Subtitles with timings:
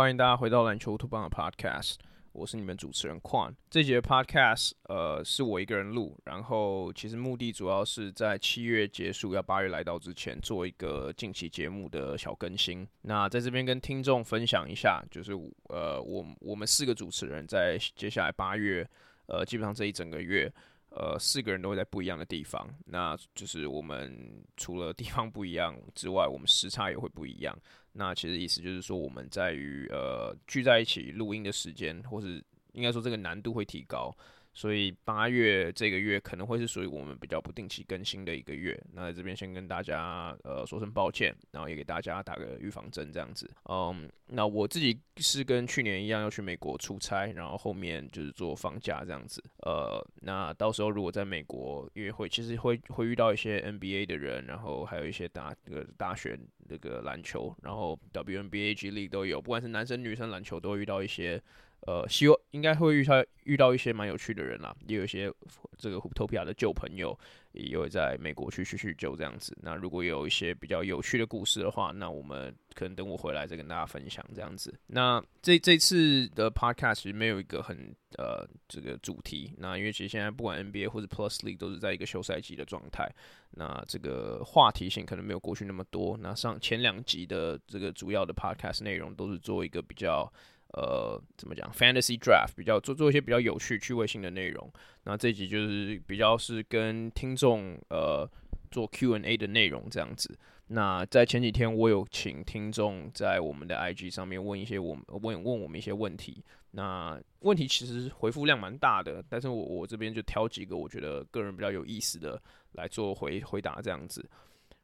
[0.00, 1.96] 欢迎大家回到篮球兔帮的 Podcast，
[2.40, 3.54] 我是你们主持人 Quan。
[3.68, 12.88] 这节 Podcast 呃是我一个人录，然后其实目的主要是在七月结束要八月来到之前做一个近期节目的小更新。
[13.02, 15.32] 那在这边跟听众分享一下，就是
[15.68, 18.88] 呃我我们四个主持人在接下来八月
[19.26, 20.50] 呃基本上这一整个月。
[20.92, 24.12] 呃，四个人都会在不一样的地方，那就是我们
[24.56, 27.56] 除了地方不一样之外，我们时差也会不一样。
[27.92, 34.16] 那其实意思就是说，我们在于呃聚在一起录音的时间，或是应该说这个难度会提高。
[34.52, 38.78] 所以八月这个月可能会是属于我们比较不定期更新的一个月。
[38.92, 43.48] 那在这边先跟大家呃说声抱歉，然后也给大家打个预防针这样子。
[43.68, 49.42] 嗯，那我自己是跟去年一样要去美国出差，然后后面就是做放假这样子。
[49.58, 56.36] 呃，那到时候如果在美国，因为会其实会会遇到一些 NBA 的人，然后还有一些大这个大学
[56.68, 61.40] 那个篮球，然后 WNBA、G League 都有，不管是男生女生篮球都会遇到一些。
[61.86, 65.32] 呃，希望应该会遇到遇到一些蛮有趣的人啦，也有一些
[65.78, 67.18] 这个乌托比亚的旧朋友，
[67.52, 69.56] 也会在美国去叙叙旧这样子。
[69.62, 74.78] 那如果有一些比较有趣的故事的话，那我们可能等我回来再跟大家分享这样子。
[74.86, 83.10] 那这这次的 Podcast 其实没有一个很呃这个主题，那因为其实现在不管 NBA 或者 Plus League 都是在一个休赛季的状态，
[83.52, 86.14] 那这个话题性可能没有过去那么多。
[86.20, 90.30] 那上前两集的这个主要的 Podcast 内容都是做一个比较。
[90.72, 94.72] 呃，怎么讲？Fantasy Draft 比较做做一些比较有趣、趣味性的内容。
[95.04, 98.28] 那这集就是比较是跟听众呃
[98.70, 100.38] 做 Q&A 的内容这样子。
[100.68, 106.44] 那在前几天，我有请听众在我们的 IG 上面问一些我们问问我们一些问题。
[106.70, 112.40] 那问题其实回复量蛮大的，但是我我这边就挑几个我觉得个人比较有意思的
[112.74, 114.24] 来做回回答这样子。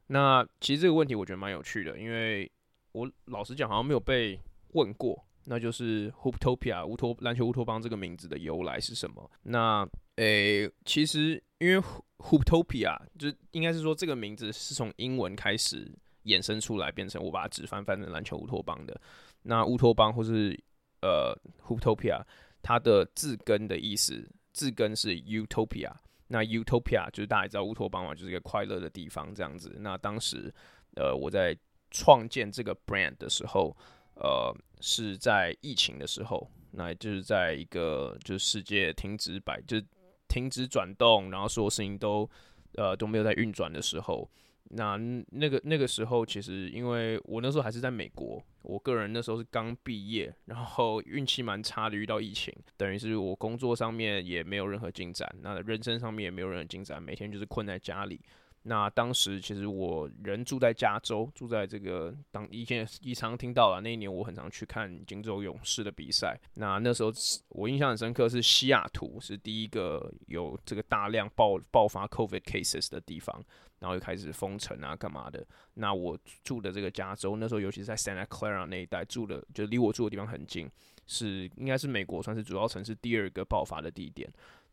[0.08, 2.50] 那其实这个问题我觉得蛮有趣的，因为
[2.90, 4.36] 我老实讲好像没有被
[4.72, 5.24] 问过。
[5.48, 9.30] 那就是 Hooptopia 乌托篮球乌托邦这个名字的由来是什么？
[9.44, 11.80] 那诶、其实因为
[12.18, 15.88] Hooptopia 就应该是说这个名字是从英文开始
[16.24, 19.00] 衍生出来，变成我把它直翻翻成篮球乌托邦的。
[19.42, 20.58] 那乌托邦或是
[21.02, 21.32] 呃
[21.64, 22.20] Hooptopia，
[22.60, 25.92] 它的字根的意思，字根是 Utopia。
[26.26, 29.76] 那 Utopia 就是大家知道乌托邦嘛，就是一个快乐的地方这样子。
[29.78, 30.52] 那当时
[30.96, 31.56] 呃我在
[31.92, 33.76] 创建这个 brand 的时候。
[34.18, 34.50] 呃，
[34.80, 39.84] 是在疫情的时候，那就是在一个就是世界停止摆，就是
[40.28, 42.28] 停止转动，然后所有事情都
[42.74, 44.28] 呃都没有在运转的时候，
[44.70, 44.96] 那
[45.30, 58.20] 那个那个时候，其实因为我那时候还是在美国，我个人那时候是刚毕业，然后运气蛮差的，遇到疫情，等于是我工作上面也没有任何进展，那人生上面也没有任何进展，每天就是困在家里。
[58.68, 63.80] 那当时其实我人住在加州，住在这个当以前也常听到了。
[63.80, 66.36] 那一年我很常去看金州勇士的比赛。
[66.54, 67.12] 那那时候
[67.50, 73.40] 我印象很深刻，是西雅图是第一个有这个大量爆爆发 COVID cases 的地方，
[73.78, 75.46] 然后又开始封城啊，干嘛的。
[75.74, 80.68] 那我住的这个加州，那时候尤其是在 Santa Clara 那一带住的，就离我住的地方很近，
[81.06, 84.28] 是应该是美国算是主要城市第二个爆发的地点。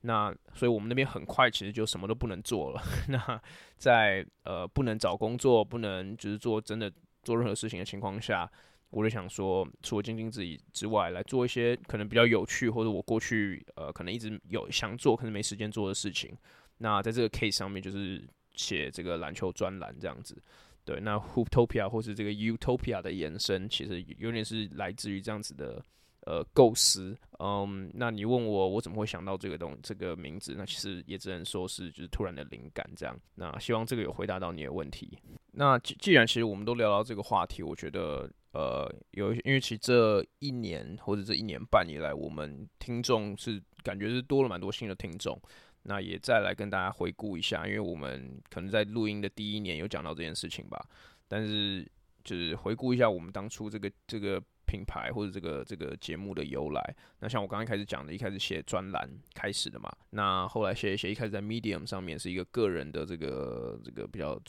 [0.06, 2.82] 那所以，我们那边很快其实就什么都不能做了。
[3.08, 3.42] 那
[3.78, 6.92] 在呃不能找工作、不能就是做真的
[7.22, 8.50] 做任何事情的情况下，
[8.90, 16.38] 我就想说，除了精进自己之外，来做一些可能比较有趣或者我过去呃可能一直有想做可是没时间做的事情。
[16.80, 20.36] 那在这个 case 上面，就是写这个篮球专栏这样子。
[20.84, 25.82] 对，那 Hootopia 或是这个 Utopia 的延伸，其实有点是来自于这样子的。
[26.26, 30.56] 呃，构思，嗯，那你问我，我怎么会想到这个东这个名字？
[30.58, 33.14] 那其实也只能说是就是突然的灵感这样。
[33.36, 35.20] 那希望这个有回答到你的问题。
[35.52, 45.38] 那既既然其实我们都聊到这个话题，我觉得呃，有因为其实这一年或者这一年半以来，我们听众是感觉是多了蛮多新的听众。
[45.82, 50.82] 那也再来跟大家回顾一下，因为我们可能在录音的第一年有讲到这件事情吧，
[51.28, 51.86] 但是
[52.24, 54.42] 就是回顾一下我们当初这个这个。
[54.66, 64.40] 品牌或者这个这个节目的由来，那像我刚刚开始讲的，一开始写专栏开始的嘛，那后来写一写，一开始在 Medium 上面是一个个人的这个这个比较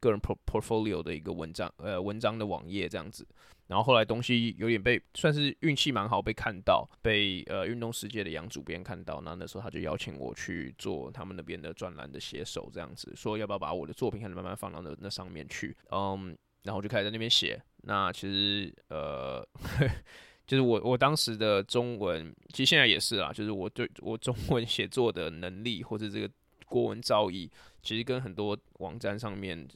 [0.00, 3.26] 个人 portfolio 的一个文章呃文章的网页这样子，
[3.66, 16.36] 然后后来东西有点被算是运气蛮好被看到，被呃运动世界的杨主编看到，那那时候他就邀请我去做他们那边的专栏的写手这样子，说要不要把我的作品开始慢慢放到那那上面去，嗯。
[16.64, 17.58] 然后我就开始在那边写。
[17.82, 19.46] 那其实呃，
[20.46, 26.28] 就是我我当时的中文，其实现在也是啦，就是我对我中文写作的能力或者这个
[26.66, 27.48] 国文造诣，
[27.82, 29.66] 其实跟很多网站上面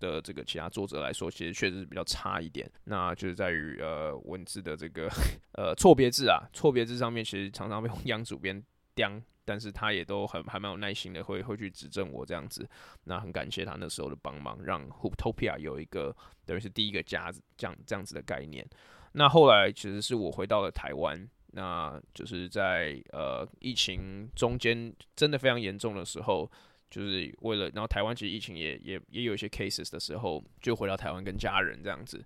[0.00, 2.68] 的这个其他作者来说，其实确实是比较差一点。
[2.84, 5.08] 那就是在于呃文字的这个
[5.54, 8.60] 呃错别字啊，错别字上面其实常常被央 主编
[8.94, 12.68] 刁，但是他也都很还蛮有耐心的，会会去指正我这样子。
[13.04, 18.66] 那很感谢他那时候的帮忙，让 Hooptopia 有一个等于是第一个家这样这样子的概念。
[19.12, 26.50] 那后来其实是我回到了台湾，那就是在呃疫情中间真的非常严重的时候。
[26.92, 32.22] 就是为了，然后台湾其实疫情也也也有一些 cases 的时候，就回到台湾跟家人这样子。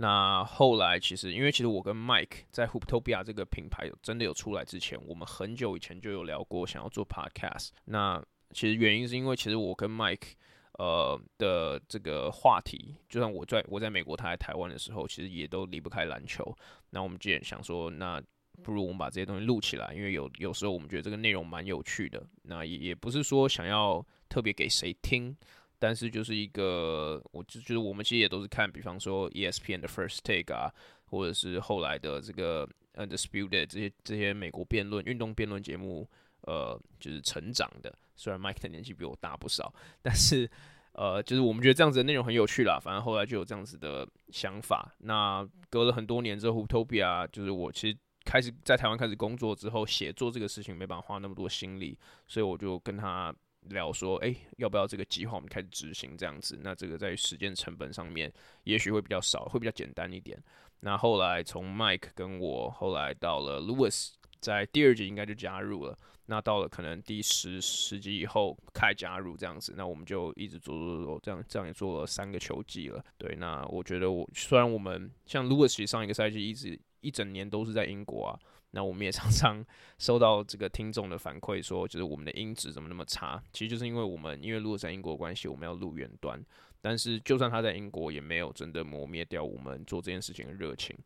[0.00, 7.70] 那后来其实，因为其实我跟 Mike 在 Hooptopia 这个品牌真的有出来之前，我们很久以前就有聊过想要做 podcast。
[7.84, 8.22] 那
[8.52, 10.34] 其实原因是因为其实我跟 Mike
[10.74, 16.56] 呃的这个话题，就算我在我在美国，他在台湾的时候，其实也都离不开篮球。
[16.90, 18.22] 那我们既然想说，那
[18.62, 22.24] 不如我们把这些东西录起来，因为有有时候我们觉得这个内容蛮有趣的。
[22.42, 25.36] 那也也不是说想要特别给谁听，
[25.78, 30.72] 但是就是一个，我就觉得我们其实也都是看，比方说 ESPN 的 First Take 啊，
[31.06, 36.08] 或者是后来的这个 Undisputed 这些这些美国辩论、运动辩论节目，
[36.42, 37.94] 呃，就是成长的。
[38.16, 39.72] 虽然 Mike 的年纪比我大不少，
[40.02, 40.50] 但是
[40.92, 42.78] 呃，就是我们觉得这样子的内容很有趣啦。
[42.80, 44.94] 反正后来就有这样子的想法。
[44.98, 47.96] 那隔了很多年之后，Hooptopia 就是我其实。
[48.24, 53.34] 开始在台湾开始工作之后，写作这个事情没办法花那么多心力，所以我就跟他
[53.68, 56.58] 聊说，诶，要不要这个计划我们开始执行这样子？
[56.62, 58.32] 那这个在时间成本上面
[58.64, 60.38] 也许会比较少，会比较简单一点。
[60.80, 65.98] 那后来从 Mike 跟我，后来到了 Lewis，在第二集应该就加入了。
[66.26, 73.04] 那到了可能第十十集以后开加入这样子，那我们就一直做做做，这样这样也做了三个球季了。
[73.16, 76.78] 对，那我觉得我虽然我们像 Lewis 上一个赛季一直。
[77.00, 78.34] 一整年都是在英国啊，
[78.72, 79.64] 那我们也常常
[79.98, 83.42] 收到这个听众的反馈，说就是我们的音质怎么那么差？
[83.52, 86.38] 其实就是因为我们因为录在英国关系，我们要录远端。
[86.80, 90.96] 但是就算他在英国，也没有真的磨灭掉我们做这件事情的热情。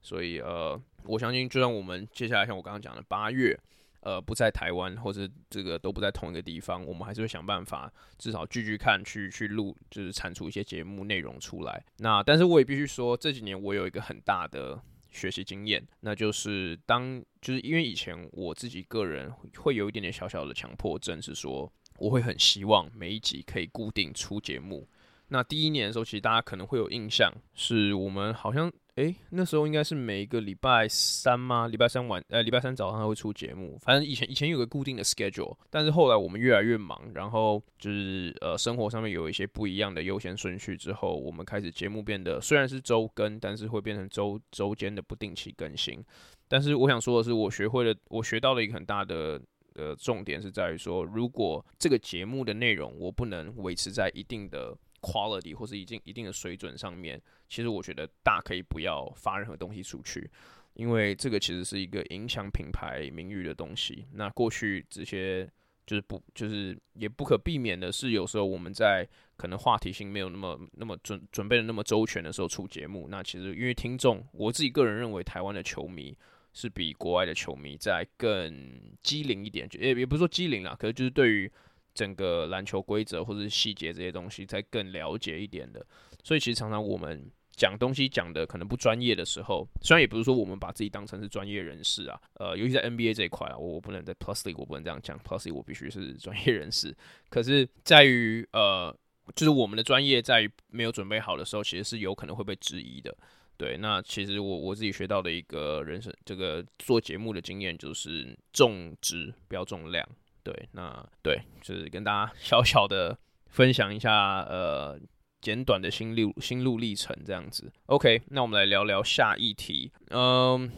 [0.00, 3.58] 所以呃，我相信就算我们接下来像我刚刚讲的八月，
[4.02, 11.84] 呃，不在台湾或者这个都不在同一个地方，我们还是会想办法，至少聚聚看，去去录，就是产出一些节目内容出来。
[11.96, 14.80] 那但是我也必须说，这几年我有一个很大的。
[15.16, 24.86] 学习经验，那就是当就是因为以前我自己个人会有一点点小小的强迫症，是说我会很希望每一集可以固定出节目。
[25.28, 28.72] 那第一年的时候，其实大家可能会有印象，是我们好像。
[28.96, 31.68] 诶、那时候应该是每一个礼拜三吗？
[31.68, 33.78] 礼拜三晚，呃，礼拜三早上会出节目。
[33.82, 46.02] 反正以前以前有个固定的 schedule，但是后来我们越来越忙，然后就是呃生活上面有一些不一样的优先顺序之后，我们开始节目变得虽然是周更，但是会变成周周间的不定期更新。
[46.48, 49.38] 但是我想说的是，我学会了，我学到了一个很大的
[49.74, 54.74] 呃重点是在于说，如果这个节目的内容我不能维持在一定的。
[55.06, 60.28] Quality 或是一定一定的水准上面，其实我觉得大可以不要发任何东西出去，
[60.74, 64.04] 因为这个其实是一个影响品牌名誉的东西。
[64.14, 65.48] 那过去这些
[65.86, 69.06] 就是不就是也不可避免的是，有时候我们在
[69.36, 76.16] 可能话题性没有那么那么准准备的那么周全的时候出节目，那其实因为听众，我自己个人认为台湾的球迷
[76.52, 81.50] 是比国外的球迷在更机灵一点，也也不是说机灵啦，可是就是对于。
[81.96, 85.84] 整个篮球规则或者细节这些东西，再更了解一点的，
[86.22, 96.94] 所以其实常常我们讲东西讲的可能不专业的时候，虽然也不是说我们把自己当成是专业人士啊，呃，尤其在 NBA 这一块啊，我我不能在 Plus League 我不能这样讲，Plus League 我必须是专业人士。
[97.30, 98.94] 可是在于呃，
[99.34, 103.16] 就是我们的专业在于没有准备好的时候，其实是有可能会被质疑的。
[103.56, 110.06] 对，那其实我我自己学到的一个人生这个做节目的经验就是重质不要重量。
[110.46, 114.96] 对，那对，就是跟大家 小小的分享一下，呃，
[115.40, 117.72] 简短的心路心路历程这样子。
[117.86, 119.90] OK，那我们来聊聊下一题。
[120.10, 120.70] 嗯，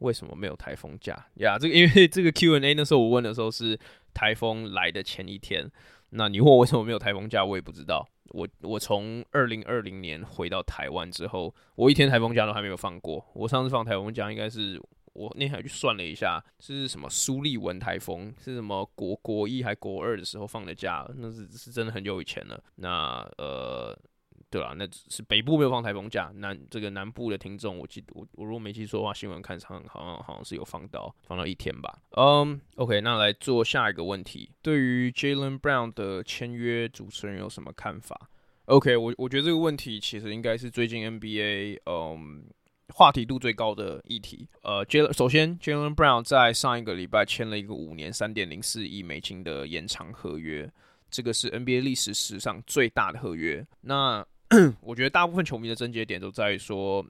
[0.00, 1.56] 为什么没有台风假呀？
[1.56, 3.78] 这个因为这个 Q&A 那时候我问的时候是
[4.12, 5.70] 台风来的前一天。
[6.10, 8.04] 那你问我为什么没有台风假，我也不知道。
[8.30, 13.24] 我我从二零二零年回到台湾之后，我一天台风假都还没有放过。
[13.34, 14.82] 我上次放台风假应该是。
[15.20, 22.62] 我那天还去算了一下，是什么苏利文台风，是什么国国一还国二的时候放的假，那是是真的很久以前了。
[22.76, 23.94] 那呃，
[24.48, 31.98] 对啊，那是北部没有放台风假，南这个南部的听众，我记得我我如果没记错的话，新闻看上好像好像是有放到放到一天吧。
[32.16, 38.30] 嗯，OK，那来做下一个问题，对于 Jalen Brown 的签约，主持人有什么看法
[38.64, 42.46] ？OK，我我觉得这个问题其实应该是最近 NBA 嗯。
[42.90, 44.48] 话题度最高的议题。
[44.62, 50.70] 呃杰首先杰伦布朗在上一个礼拜签了一个五年三点零四亿美金的延长合约，
[51.10, 53.66] 这个是 NBA 历史史上最大的合约。
[53.80, 54.24] 那
[54.82, 57.06] 我觉得大部分球迷的症结点都在于说。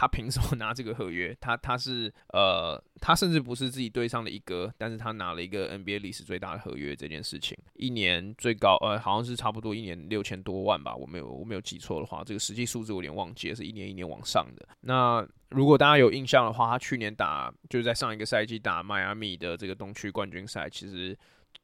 [0.00, 1.36] 他凭什么拿这个合约？
[1.38, 14.66] 他他是呃，他甚至不是自己队上的一哥，但是他拿了一个 NBA 历史最大的合约这件事情，一年最高呃，好像是差不多一年六千多万吧，我没有我没有记错的话，这个实际数字我有点忘记了，是一年一年往上的。
[14.80, 21.14] 那如果大家有印象的话，他去年打就是在上一个赛季打迈阿密的这个东区冠军赛，其实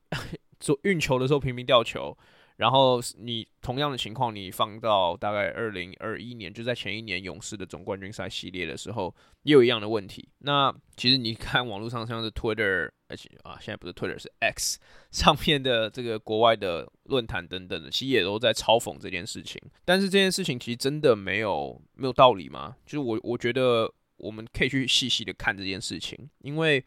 [0.60, 2.14] 做运球的时候频频掉球。
[2.56, 10.26] 然后你同样的情况，你放到大概二零二一年，就在前一年勇士的总冠军赛系列的时候，也有一样的问题。
[10.38, 14.78] 那其实你看网络上像是 Twitter，而且啊，现在不是 Twitter 是 X
[15.12, 19.60] 上面的这个国外的论坛等等的，其实也都在嘲讽这件事情。
[19.84, 22.76] 但是这件事情其实真的没有没有道理吗？
[22.86, 26.84] 就是我我觉得我们可以去细细的看这件事情，因为。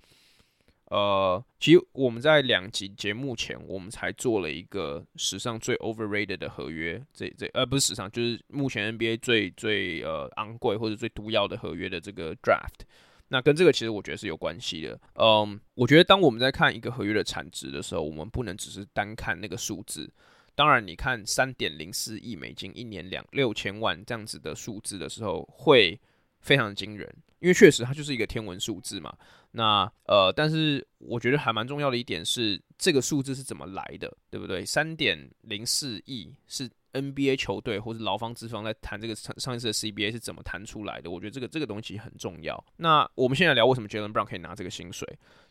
[0.89, 12.85] 呃，其实我们在两集节目前，我们才做了一个史上最 overrated 的合约，这这呃不是史上，就是目前 NBA 最最呃昂贵或者最毒药的合约的这个 draft。
[13.27, 14.99] 那跟这个其实我觉得是有关系的。
[15.13, 20.11] 嗯，我觉得当我们在看一个合约的产值的时候，我们不能只是单看那个数字。
[20.55, 25.99] 当然，你看三点零四亿美金一年两六千万这样子的数字的时候，会
[26.41, 29.15] 非常惊人，因为确实它就是一个天文数字嘛。
[29.51, 34.63] 那呃，但是我觉得还蛮重要的一点是，这个数字是怎么来的，对不对？
[34.63, 41.09] 三点零四亿是 NBA 球队或者劳方资方在谈这个上上一次的 CBA 是怎么谈出来的？
[41.09, 42.63] 我觉得这个这个东西很重要。
[42.77, 45.07] 那我们现在聊为什么 Jalen Brown 可以拿这个薪水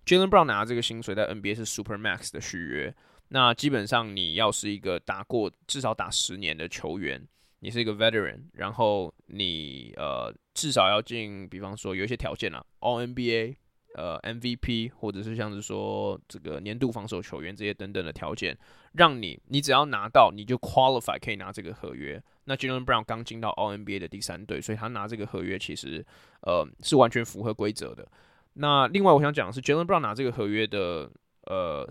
[0.07, 2.95] ？Jalen Brown 拿这个薪水在 NBA 是 Super Max 的续约。
[3.31, 7.27] 那基本上你要是一个打过至少打十年的球员，
[7.59, 13.57] 你是一个 Veteran，然后你呃至少要进，比方说有一些条件啊，All NBA。
[13.99, 18.57] 呃，MVP 或者是像是说这个年度防守球员这些等等的条件，
[18.93, 22.23] 让你你只要拿到你就 qualify 可以拿这个合约。
[22.45, 26.07] 那 Jalen Brown 刚进到欧 NBA 的第三队，所以他拿这个合约其实
[26.43, 28.07] 呃是完全符合规则的。
[28.53, 31.11] 那另外我想讲的是 Jalen Brown 拿这个合约的
[31.47, 31.85] 呃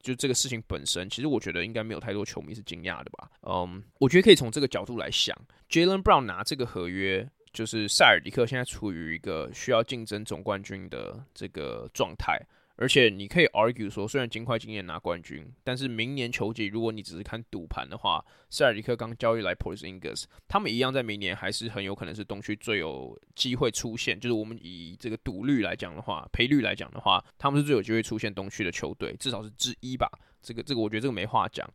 [0.00, 3.30] 就这个事情本身，其实我觉得应该没有太多球迷是惊讶的吧。
[3.42, 5.34] 嗯，我觉得可以从这个角度来想
[5.70, 7.26] Jalen Brown 拿这个合约。
[7.58, 12.40] 就是塞尔迪克现在处于一个需要竞争总冠军的这个状态，
[12.76, 30.08] 而且你可以 argue 说，虽然金块今年拿冠军，但是明年球季如果你只是看赌盘的话，塞尔迪克刚交易来 Porzingis，他们一样在明年还是很有可能是东区最有机会出现，就是我们以这个赌率来讲的话，赔率来讲的话，他们是最有机会出现东区的球队，至少是之一吧。
[30.40, 31.68] 这个这个我觉得这个没话讲。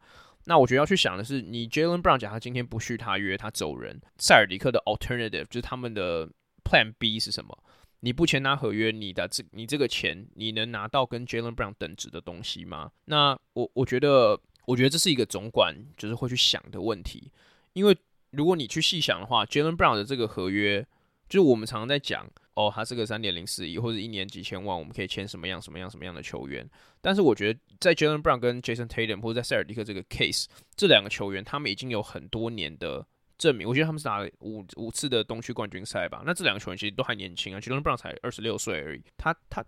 [0.46, 6.30] 那我觉得要去想的是，你 Jalen Brown 讲他今天不续他约，他走人，塞尔迪克的 alternative 就是他们的
[6.64, 7.58] Plan B 是什么？
[8.02, 12.92] 你不签他合约，你的这你这个钱，你能拿到跟 Jalen Brown 等值的东西吗？
[13.06, 17.32] 那我我觉得，我觉得这是一个总管就是会去想的问题，
[17.74, 17.98] 因为
[18.32, 20.86] 如果你去细想的话，Jalen Brown 的这个合约，
[21.30, 22.30] 就是我们常常在讲。
[22.56, 26.70] 哦，他是个三点零四亿或者一年几千万，我们可以签什么样什么样什么样的球员？
[27.02, 30.46] 但是我觉得在 Jaylen Brown 跟 Jason Tatum 或者在塞尔迪克这个 case，
[30.76, 33.04] 这两个球员他们已经有很多年的
[33.40, 33.68] 证明。
[33.68, 36.22] 我觉得他们是打了五五次的东区冠军赛吧。
[36.26, 39.02] 那这两个球员其实都还年轻啊，Jaylen Brown 才二十六岁而已。
[39.18, 39.66] 他他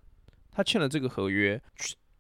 [0.52, 1.60] 他签了这个合约，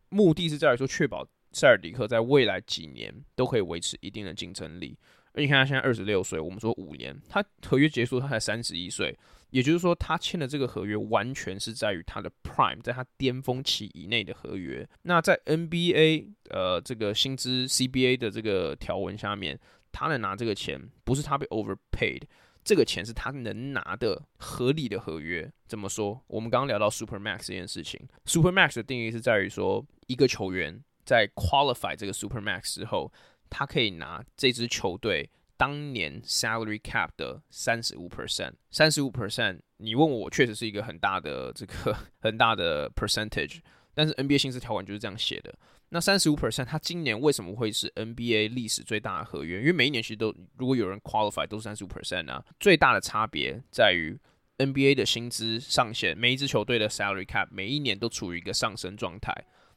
[0.09, 4.97] 目的是在于说确保塞尔迪克在未来几年都可以维持一定的竞争力。
[5.33, 9.15] 而你看他现在二十六岁，我们说五年，他合约结束他才三十一岁。
[9.51, 14.87] 也就是说，他签的这个合约完全是在于他的 prime，在他巅峰期以内的合约。
[15.03, 19.57] 那在 NBA 呃这个薪资 CBA 的这个条文下面，
[19.91, 22.23] 他能拿这个钱，不是他被 overpaid，
[22.63, 25.49] 这个钱是他能拿的合理的合约。
[25.67, 26.21] 怎么说？
[26.27, 33.11] 我们刚刚聊到 super max 这件事情，super max 的定义是在于说，一个球员在 qualify 这个 super max 之后，
[33.49, 35.29] 他可以拿这支球队。
[35.57, 43.59] 当年 salary cap 的三十五 percent，三十五 percent，你问我，确实是一个很大的这个 很大的 percentage，
[43.93, 45.53] 但是 NBA 薪资条款就是这样写的。
[45.89, 49.59] 那三十五 percent，他今年为什么会是 NBA 历史最大的合约？
[49.59, 52.43] 因为每一年其实都，如果有人 qualify 都是三十五 percent 啊。
[52.59, 54.17] 最大的差别在于
[54.57, 59.31] NBA 的薪资上限，每一支球队的 salary cap 每一年都处于一个上升状态，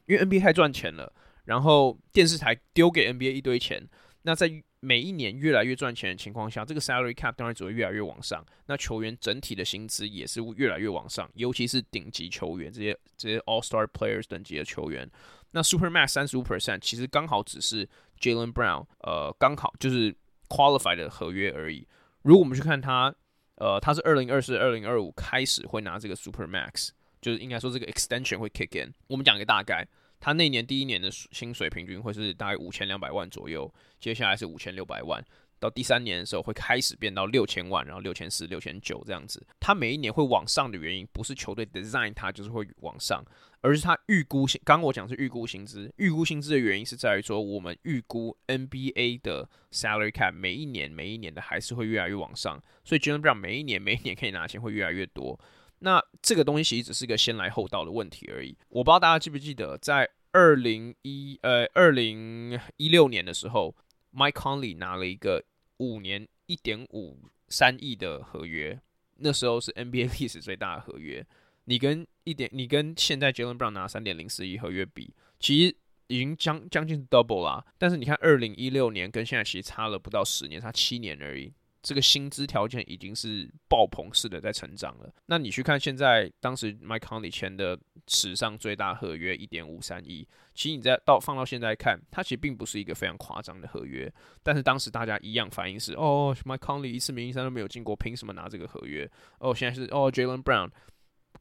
[0.07, 1.13] 因为 NBA 太赚钱了，
[1.45, 3.87] 然后电视台丢给 NBA 一堆钱，
[4.23, 8.45] 那在每一年越来越赚钱的情况下，这个 salary cap 当然只会越来越往上。
[8.67, 15.09] 那球员整体的薪资也是越来越往上，尤其是顶级球员这些这些 All Star players 等级的球员。
[15.51, 17.87] 那 Super Max 三十五 percent 其实刚好只是
[18.19, 20.15] Jalen Brown 呃刚好就是
[20.47, 21.87] qualified 的合约而已。
[22.21, 23.13] 如果我们去看他
[23.55, 28.93] 呃，他是二零二四、二零二五开始会拿这个 Super Max，就是应该说这个 extension 会 kick in。
[29.07, 29.85] 我们讲一个大概，
[30.19, 35.23] 他那年第一年的薪水平均会是大概五千两百万左右，接下来是五千六百万。
[35.61, 39.45] 到第三年的时候会开始变到六千万，然后六千四、六千九这样子。
[39.59, 43.21] 他每一年会往上的原因，不是球队 design 他就是会往上，
[43.59, 44.61] 而是他预估薪。
[44.63, 55.37] 刚刚我讲是预估薪资，预估薪资的原因是在于说，我们预估 NBA 的 salary cap 每一年、每一年的还是会越来越往上，所以 Jaylen Brown 每一年、每一年可以拿钱会越来越多。
[55.79, 58.57] 那这个东西其实只是个先来后到的问题而已。
[58.69, 63.75] 我不知道大家记不记得，在二零一呃二零一六年的时候。
[64.11, 65.45] Mike Conley 拿了一个
[65.77, 68.81] 五年一点五三亿的合约，
[69.17, 71.23] 那时候是 NBA 历史最大的合约。
[71.65, 75.75] 你跟一点，你跟现在 Jaylen Brown 拿三点零四亿合约比，其实
[76.07, 77.63] 已经将将近 double 啦。
[77.77, 81.53] 但是你看，二零一六年跟现在其实差了不到十年，差七年而已。
[81.81, 85.13] 这个薪资条件已经是爆棚式的在成长了。
[85.27, 94.11] 那你去看现在当时 Mike Conley 签的史上最大合约一点五三亿，其实你在到放到现在看，它其实并不是一个非常夸张的合约。
[94.43, 99.09] 但是当时大家一样反应是：哦，Mike Conley 一次明星赛都没有进过，凭什么拿这个合约？
[99.39, 100.69] 哦，现在是哦，Jalen Brown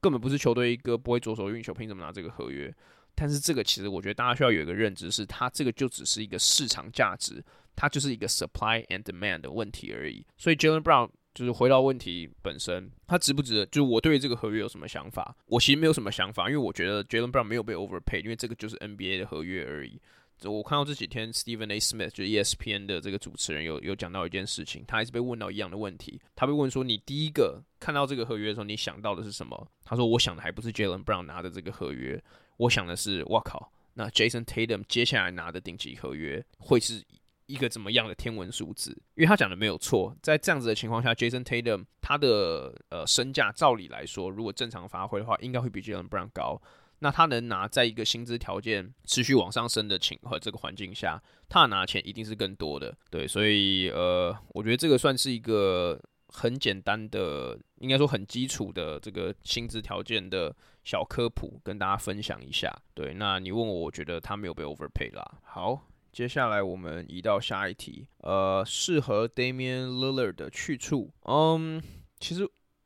[0.00, 2.72] 根本不是球队一个不会左手运球，凭什么拿这个合约？
[3.16, 7.44] 但是这个其实我觉得大家需要有一个认知是，它这个就只是一个市场价值。
[7.80, 13.66] 它就是一个 supply and demand 的问题而已，所以 Jalen Brown 就是回到问题本身，他值不值得？
[13.66, 15.36] 就是我对于这个合约有什么想法？
[15.46, 20.00] 我其实没有什么想法，因为我觉得 Jalen Brown 没有被 overpay，因为这个就是 NBA 的合约而已。
[20.44, 21.78] 我看到这几天 Stephen A.
[21.78, 32.20] Smith 就 ESPN 的这个主持人有有讲到一件事情，他还是被问到一样的问题，他被问说：“你第一个看到这个合约的时候，你想到的是什么？”他说：“我想的还不是 Jalen Brown 拿的这个合约，
[32.56, 37.04] 我想的是，哇靠，那 Jason Tatum 接下来拿的顶级合约会是。”
[37.48, 38.92] 一个怎么样的天文数字？
[39.14, 46.60] 因为他讲的没有错，在这样子的情况下，Jason Tatum 他的呃身价照理来说，如果正常发挥的话，应该会比 Jalen Brown 高。
[47.00, 52.94] 那他能拿在一个薪资条件持续往上升的情和这个环境下，他拿钱一定是更多的。
[53.10, 62.76] 对，所以呃，我觉得这个算是一个很简单的，应该说很基础的这个薪资条件的小科普，跟大家分享一下。
[62.94, 65.38] 对，那你问我，我觉得他没有被 overpay 啦。
[65.44, 65.80] 好。
[66.12, 71.10] 接下来我们移到下一题，呃，适合 Damian Lillard 的去处。
[71.24, 71.80] 嗯，
[72.18, 72.40] 其实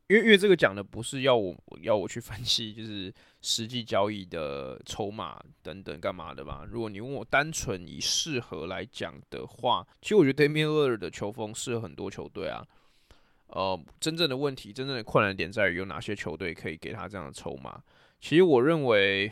[0.07, 6.63] 因为因为这个讲的不是要我 要我去分析， 就是实际交易的筹码等等干嘛的吧。
[6.69, 12.63] 如果你问我单纯以适合来讲的话，其实我觉得 Damian Lillard 的球风适合很多球队啊。
[13.47, 17.81] 呃，真正的问题，真正的困难点在于有哪些球队可以给他这样的筹码。
[18.19, 19.31] 其实我认为。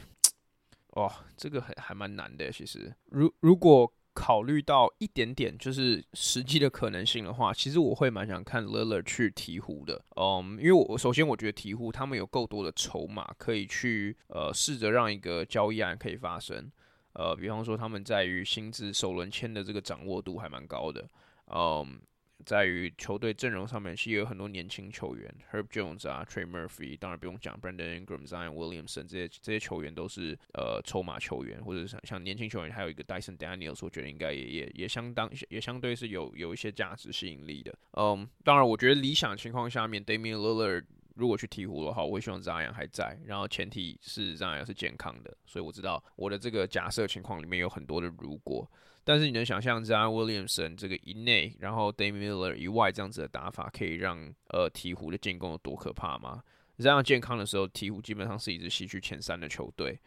[0.91, 2.51] 哦，这个还还蛮难的。
[2.51, 10.03] 其实，如如果考虑到一点点就是实际的可能性的话，其实我会蛮想看 l i l l a 去鵜鹕的。
[10.17, 16.69] 嗯，因为我首先我觉得鵜鹕他们有够多的筹码可以去呃试着让一个交易案可以发生。
[17.13, 21.09] 呃，比方说他们在于薪资首轮签的这个掌握度还蛮高的。
[21.47, 22.01] 嗯。
[22.45, 37.73] 在于球队阵容上面，其实有很多年轻球员，Herb Jones 啊，Trey Murphy，当然不用讲，Brandon Ingram、Zion Williamson 这些这些球员都是呃筹码球员，或者是像年轻球员，还有一个 Dyson Daniels，我觉得应该也也也相当也相对是有有一些价值吸引力的。
[37.93, 48.69] 嗯，当然，我觉得理想情况下面，Damian Lillard 如果去鹈鹕的话，我会希望 Zion 还在，然后前提是 Zion 是健康的，所以我知道我的这个假设情况里面有很多的如果。
[49.03, 54.17] 但是你能想象 Zion Williamson 这个以内，然后 Damian Miller 以外这样子的打法，可以让
[54.49, 56.43] 呃鹈鹕的进攻有多可怕吗
[56.77, 59.99] ？Zion 健康的时候，鹈鹕基本上是一支西区前三的球队。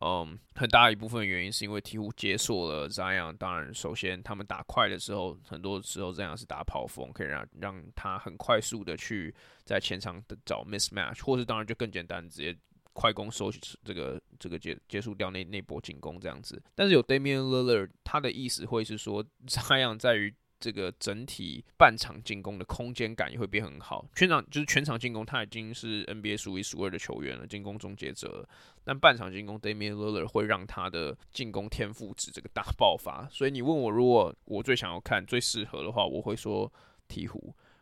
[0.00, 3.36] 嗯，很大一部分原因是因为鹈鹕解锁了 Zion。
[3.36, 12.56] 当然，首先他们打快的时候，很多时候这样是打跑锋，可以让让他很快速的去在前场的找 mismatch，或是当然就更简单，直接。
[12.94, 13.48] 快攻收
[13.84, 24.06] 这个这个结结束掉那那波进攻这样子，但是有 Damian Lillard，他的意思会是说，这样在于这个整体半场进攻的空间感也会变很好。
[24.14, 28.48] 全场就是全场进攻，他已经是 NBA 数一数二的球员了，进攻终结者。
[28.84, 33.28] 但半场进攻，Damian l i l l a r 会让他的进攻天赋值这个大爆发。
[33.30, 36.72] 所以你问我，如果我最想要看最适合的话，我会说
[37.08, 37.38] 鹈鹕。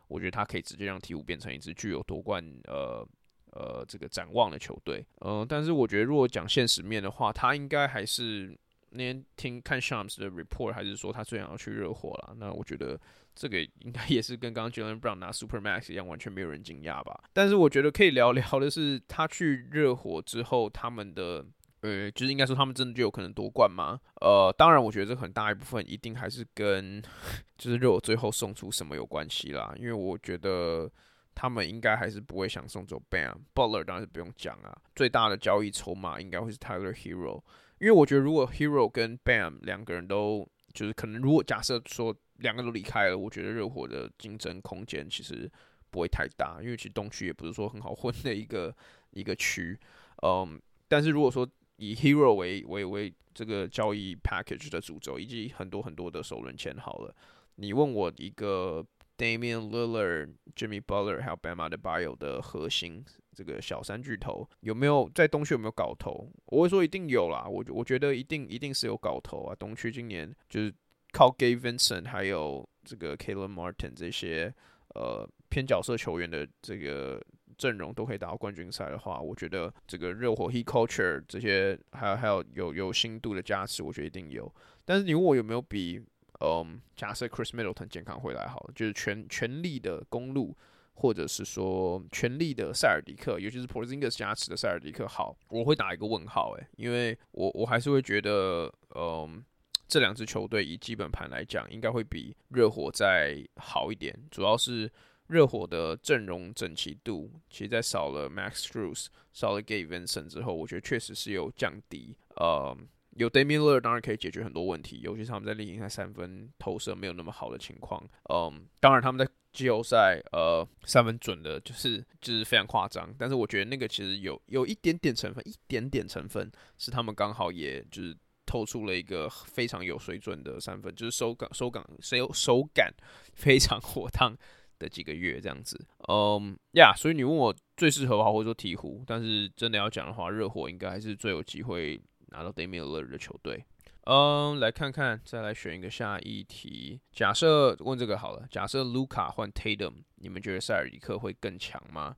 [0.07, 3.07] 我觉得他可以直接让鹈鹕变成一支具有夺冠呃。
[3.53, 8.55] 呃，这个展望的球队，嗯、但是我觉得如果讲现实面的话，他应该还是
[8.97, 12.35] 那天听看 Shams 的 report，还是说他最想要去热火了。
[12.37, 12.99] 那我觉得
[13.35, 17.23] 这个应该也是跟刚刚 Jaylen Brown 拿 Super Max 一样，完全没有人惊讶吧。
[17.31, 21.45] 但是我觉得可以聊 聊的是，他去热火之后，他们的
[21.81, 23.99] 呃，就是应该说他们真的就有可能夺冠吗？
[24.21, 27.01] 呃，当然，我觉得这很大一部分一定还是跟
[27.57, 30.91] 就是热火最后送出什么有关系啦，因为我觉得。
[31.39, 33.35] 他们应该还是不会想送走 Bam。
[33.53, 37.39] Butler 当然是不用讲啊，最大的交易筹码应该会是 Tyler Hero，
[37.79, 45.49] 因为我觉得如果 Hero 跟 Bam 两个人都就是可能，如果假设说两个都离开了，我觉得热火的竞争空间其实
[45.89, 48.75] 不会太大，因为其实东区也不是说很好混的一个
[49.11, 49.79] 一个区，
[50.23, 57.15] 嗯，但是如果说以 Hero 为为为这个交易 package 的主轴，以及很多很多的首轮签好了，
[57.55, 58.85] 你问我一个
[59.17, 63.03] Damian Lillard、Jimmy Butler 还有 Bam a d e b i o 的核心
[63.37, 66.27] 这个小三巨头有没有在东区有没有搞头？
[66.47, 69.55] 我会说一定有啦，我我觉得一定一定是有搞头啊。
[69.55, 70.73] 东区今年就是
[71.11, 74.51] 靠 Gabe Vincent 还有这个 Caleb Martin 这些
[74.95, 77.21] 呃偏角色球员的这个。
[77.57, 84.53] 阵容都可以打到冠军赛的话，我觉得这个热火 Heat Culture 这些还有还有有有新度的加持，我觉得一定有。
[84.85, 85.99] 但是你问我有没有比
[86.39, 90.55] 嗯，假设 Chris Middleton 健康回来好，就是全全力的公路，
[90.97, 99.43] 或者是说全力的塞尔迪克，尤其是 Porzingis 加持的塞尔迪克好，我会打一个问号诶、因为我我还是会觉得嗯，
[99.87, 104.91] 这两支球队以基本盘来讲，应该会比热火再好一点，主要是。
[105.27, 112.15] 热火的阵容整齐度，其实在少了 Max Strus、少了 Gabe Vincent 之后，我觉得确实是有降低。
[112.37, 112.73] 呃，
[113.17, 118.01] 有 Damian l i l l a r 当然可以解决很多问题，尤其是他们在例行赛三分投射没有那么好的情况。
[118.29, 132.93] 嗯，当然他们在季后赛呃三分准的就是就是非常夸张，但是我觉得那个其实有有一点点成分，一点点成分是他们刚好也就是投出了一个非常有水准的三分，就是手感手感手手感
[133.33, 134.35] 非常火烫。
[134.79, 143.65] 的几个月这样子，嗯呀，所以你问我最适合的话，或者说鹈鹕，但是真的要讲的话，热火应该还是最有机会拿到 Damian l i l l a r 的球队。
[144.09, 147.01] 嗯，来看看，再来选一个下一题。
[147.11, 152.15] 假设问这个好了，假设卢卡换 Tatum，你们觉得塞尔迪克会更强吗？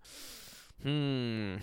[0.84, 1.60] 嗯，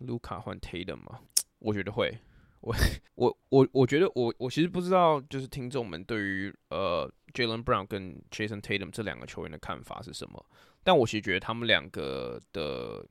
[0.00, 1.20] 卢卡换 Tatum 吗？
[1.60, 2.18] 我觉得会。
[2.62, 2.74] 我
[3.14, 10.44] 我我我觉得我我其实不知道，就是听众们对于呃 Jalen Brown 跟 Jason Tatum 这两个球员的看法是什么？
[10.82, 13.06] 但我其实觉得他们两个的。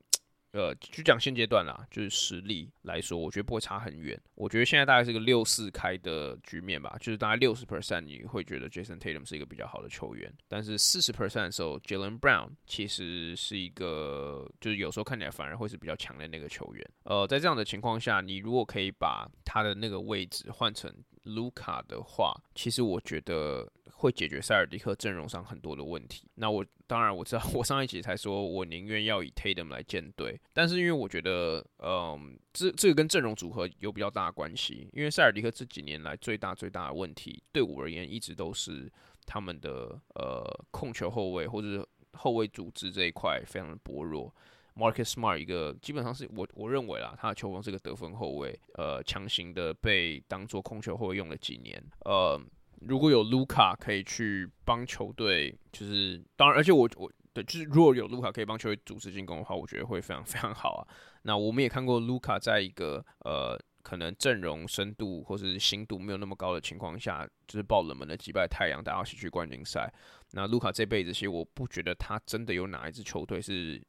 [0.53, 4.19] 呃，就讲现阶段啦，就是实力来说，我觉得不会差很远。
[4.35, 16.87] 我觉得现在大概是个六四开的局面吧，就是大概六十 percent 你会觉得 Jason Tatum 是一个比较好的球员，但是四十 percent 的时候，Jalen Brown 其实是一个，就是有时候看起来反而会是比较强的那个球员。
[17.05, 23.71] 呃，在这样的情况下，你如果可以把他的那个位置换成卢卡的话，其实我觉得。
[23.95, 26.27] 会解决塞尔迪克阵容上很多的问题。
[26.35, 34.89] 那我当然我知道， 我上一集才说我宁愿要以 Tatum 来建队，但是因为我觉得，嗯，这这个跟阵容组合有比较大的关系。
[34.91, 38.91] 因为塞尔迪克这几年来最大最大的问题，对我而言一直都是
[39.25, 44.35] 他们的呃控球后卫或者后卫组织这一块非常的薄弱。
[44.75, 52.39] Marcus Smart 一个基本上是我我认为啦，他的球风是个得分后卫，呃，强行的被当做控球后卫用了几年，呃。
[52.85, 60.81] 如果有卢卡可以去帮球队，就是当然，而且我我对，就是如果有卢卡可以帮球队组织进攻的话，我觉得会非常非常好啊。
[61.21, 69.89] 那我们也看过卢卡在一个呃可能阵容深度或是新度没有那么高的情况下，就是爆冷门的击败太阳，打到西区冠军赛。
[70.31, 73.81] 那卢卡这辈子其实我不觉得他真的有哪一支球队是。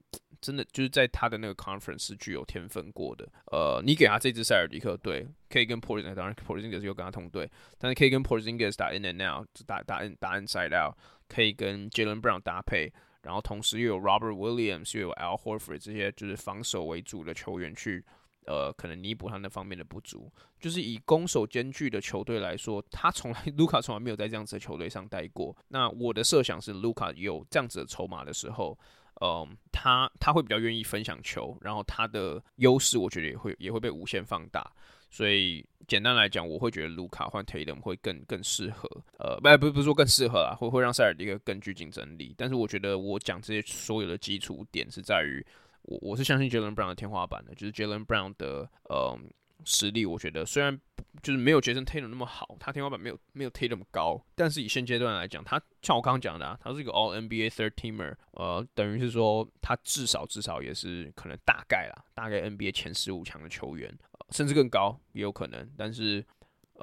[0.45, 3.27] 真的就是在他的那个 conference 是具有天分过的。
[3.51, 10.95] 呃，你给他这支塞尔迪克队，可以跟 Porzingis，当然 Porzingis 又跟他同队，但是可以跟 Porzingis 打 in and out，打打 in 打 inside out，
[11.29, 18.05] 可以跟 Jaylen Brown 搭配，然后同时又有 Robert Williams，又有 Al Horford 这些就是防守为主的球员去，
[18.47, 20.31] 呃，可能弥补他那方面的不足。
[20.61, 25.57] 就是以攻守兼具的球队来说，他从来卢卡从来没有在这样子的球队上待过。
[25.69, 28.79] 那我的设想是，卢卡有这样子的筹码的时候。
[29.21, 34.71] 嗯，他他会比较愿意分享球，然后他的优势我觉得也会也会被无限放大。
[35.11, 38.89] 所以简单来讲，我会觉得卢卡换 Tatum 会更更适合。
[39.19, 42.35] 呃，不不不是说更适合啦，会会让塞尔迪克更具竞争力。
[42.37, 45.45] 但是我觉得我讲这些所有的基础点是在于，
[45.83, 49.31] 我我是相信 Jaylen Brown 的天花板的，就是 Jaylen Brown 的嗯。
[49.65, 50.79] 实力我觉得虽然
[51.23, 63.93] 就是没有杰森·泰勒那么好，他天花板没有没有 T 那么高，但是以现阶段来讲，他像我刚刚讲的，啊，他是一个 All NBA Third Teamer，呃，等于是说他至少至少也是可能大概啦，大概 NBA 前十五强的球员，
[64.31, 65.69] 甚至更高也有可能。
[65.77, 66.21] 但是，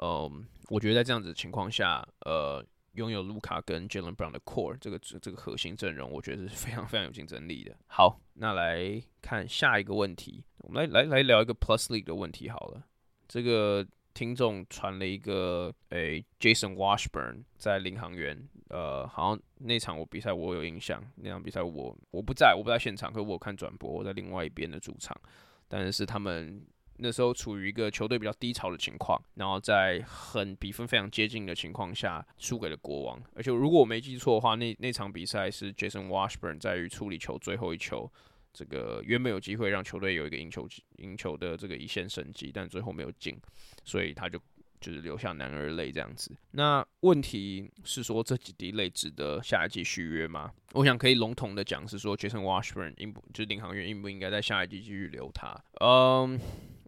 [0.00, 0.32] 呃，
[0.68, 2.64] 我觉得在这样子的情况下，呃。
[2.92, 7.74] 拥有卢卡跟 Jaylen Brown 的 core 这个这个核心阵容，我觉得是非常非常有竞争力的。
[7.86, 12.84] 好，那来看下一个问题，我们来来来聊一个 Plus League 的问题好了。
[13.26, 25.18] 这个听众传了一个，诶、，Jason Washburn 在领航员，呃，好像那场我比赛我有印象，那场比赛我我不在，我不在现场，可是我看转播，我在另外一边的主场，
[25.66, 26.62] 但是他们。
[26.98, 33.20] 那时候处于一个球队比较低潮的情况，然后在很比分非常接近的情况下输给了国王。
[33.34, 38.10] 而且如果我没记错的话，那那场比赛是 Jason Washburn 在于处理球最后一球，
[38.52, 43.36] 这个原本有机会让球队有一个赢球赢球的这个一线生机，但最后没有进，
[43.84, 44.38] 所以他就
[44.80, 46.36] 就是留下男儿泪这样子。
[46.50, 50.52] 那问题是说这几滴泪值得下一季续约吗？
[50.72, 55.56] 我想可以笼统的讲是说 Jason Washburn 应不就是领航员应不应该在下一季继续留他？
[55.80, 56.38] 嗯。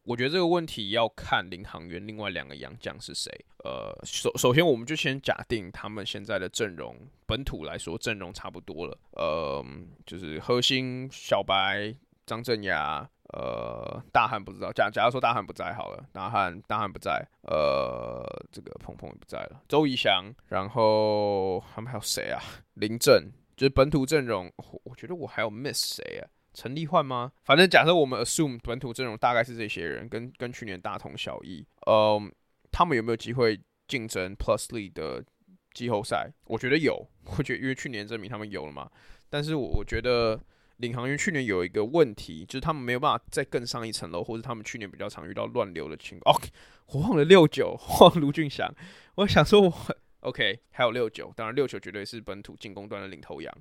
[0.04, 3.32] 我觉得这个问题要看领航员另外两个洋将是谁。
[3.64, 6.94] 呃，首首先我们就先假定他们现在的阵容，
[7.26, 8.98] 本土来说阵容差不多了。
[9.12, 9.64] 呃，
[10.04, 11.94] 就是核心小白
[12.26, 14.70] 张镇衙，呃，大汉不知道。
[14.70, 22.42] 假假如说大汉不在好了，大汉大汉不在，呃，这个鹏鹏也不在了，周仪翔，然后他们还有谁啊？
[22.74, 26.28] 林振，就是本土阵容，我，我觉得我还有 miss 谁啊？
[26.54, 27.32] 陈立焕吗？
[27.44, 31.66] 反正假设我们 assume 本土阵容大概是这些人，跟跟去年大同小异。
[31.86, 32.32] 嗯，
[32.70, 35.22] 他们有没有机会竞争 Plusly 的
[35.74, 36.30] 季后赛？
[36.46, 38.88] 我觉得有，我觉得因为去年证明他们有了嘛。
[39.28, 40.40] 但是我我觉得
[40.76, 46.36] 领航员去年有一个问题，就是他们没有办法再更上一层楼，或者他们去年比较常遇到乱流的情况。
[46.36, 46.48] OK，
[46.86, 48.72] 我忘了六九，忘卢俊祥。
[49.16, 49.72] 我想说我
[50.20, 53.52] OK，还有六九，当然六九绝对是本土进攻端的领头羊。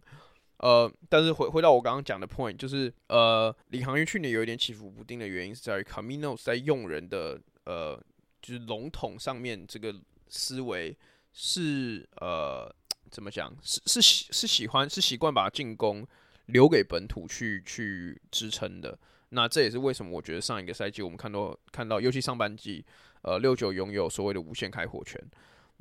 [0.57, 8.01] 呃，但是回回到我刚刚讲的 point，就是呃，领航员去年有一点起伏不定的原因是在于 Camino 在用人的呃，
[8.41, 9.93] 就是笼统上面这个
[10.29, 10.97] 思维
[11.33, 12.73] 是呃，
[13.11, 13.53] 怎么讲？
[13.61, 16.07] 是是喜是喜欢是习惯把进攻
[16.45, 18.97] 留给本土去去支撑的。
[19.29, 22.85] 那这也是为什么我觉得上一个赛季我们看到看到，尤其上半季，
[23.23, 25.19] 呃，六九拥有所谓的无限开火权。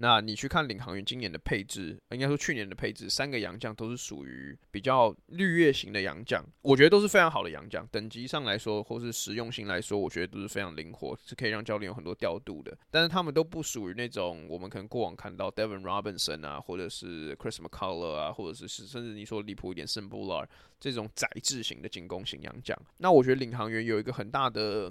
[0.03, 7.87] 那你去看领航员今年的配置，应该说去年的配置，三个洋将都是属于比较绿叶型的洋将，我觉得都是非常好的洋将。
[7.87, 12.77] 等级上来说，或是实用性来说，我觉得都是非常灵活，是可以让教练有很多调度的。
[12.91, 20.45] 但是他们都不属于那种我们可能过往看到 Devon Robinson 啊，或者是 Chris McCullough 啊，或者是甚至你说离谱一点，Simbolar
[20.81, 22.77] 这种宰制型的进攻型洋将。
[22.97, 24.91] 那我觉得领航员有一个很大的。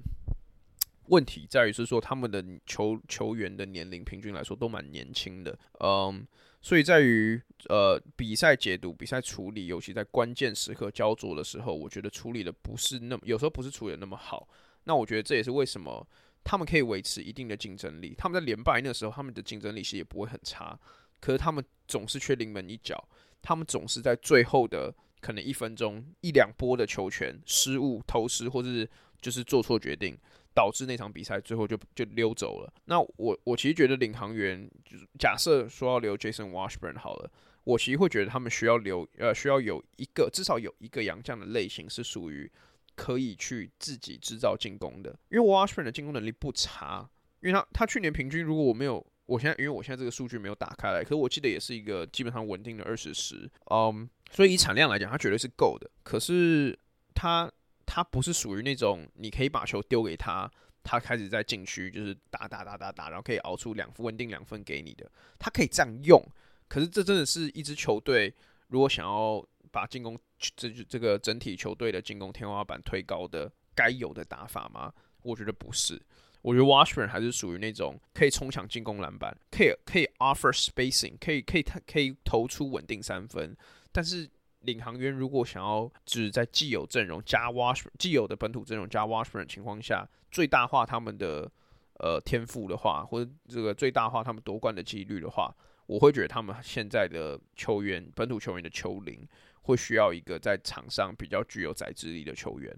[1.08, 6.26] 问题在于是说，他们的球球员的年龄平均来说都蛮年轻的，嗯，
[6.62, 14.48] 所以在于呃比赛解读、比赛处理，尤其在关键时刻焦灼的时候，我觉得处理的不是那么，有时候不是处理的那么好。
[14.86, 16.08] 那我觉得这也是为什么
[16.44, 18.16] 他们可以维持一定的竞争力。
[18.18, 20.80] 他们在连败那时候，他们的竞争力其实也不会很差，
[21.20, 23.08] 可是他们总是缺临门一脚，
[23.42, 30.18] 他们总是在最后的可能一分钟一两波的球权失误、投失，或者是就是做错决定。
[30.54, 32.74] 导致那场比赛最后就就溜走了。
[32.86, 37.32] 那我我其实觉得领航员就是假设说要留 Jason Washburn 好了，
[37.64, 42.52] 我其实会觉得他们需要留呃需要有一个至少有一个洋将的类型是属于
[42.96, 47.10] 可以去自己制造进攻的，因为 Washburn 的进攻能力不差，
[47.40, 55.90] 因为他他去年平均如果我没有我现在因为我现在这个数据没有打开来，可是我记得也是一个基本上稳定的二十十，嗯，所以以产量来讲，他绝对是够的。
[56.04, 56.78] 可是
[57.16, 57.50] 他。
[57.94, 60.50] 他不是属于那种你可以把球丢给他，
[60.82, 65.12] 他开始在禁区就是打打打打打，然后可以熬出两分稳定两分给你的。
[65.38, 66.24] 他可以这样用，
[66.70, 68.34] 可是这真的是一支球队
[68.70, 74.94] 如果想要把进攻这这个整体球队的进攻天花板推高的该有的打法吗？
[75.24, 76.02] 我觉得不是。
[76.44, 83.54] 我觉得 Washburn 还是属于那种可以冲抢进攻篮板，可以可以 offer spacing，可以可以他可以投出稳定三分，
[83.92, 84.30] 但是。
[84.62, 91.52] 领航员如果想要只在既有阵容加 Wash 既有的本土阵容加 Washburn 的情况下，最大化他们的
[92.00, 95.56] 呃天赋的话，或者这个最大化他们夺冠的几率的话，
[95.88, 99.28] 我会觉得他们现在的球员本土球员的球龄
[99.64, 102.76] 会需要一个在场上比较具有宰制力的球员。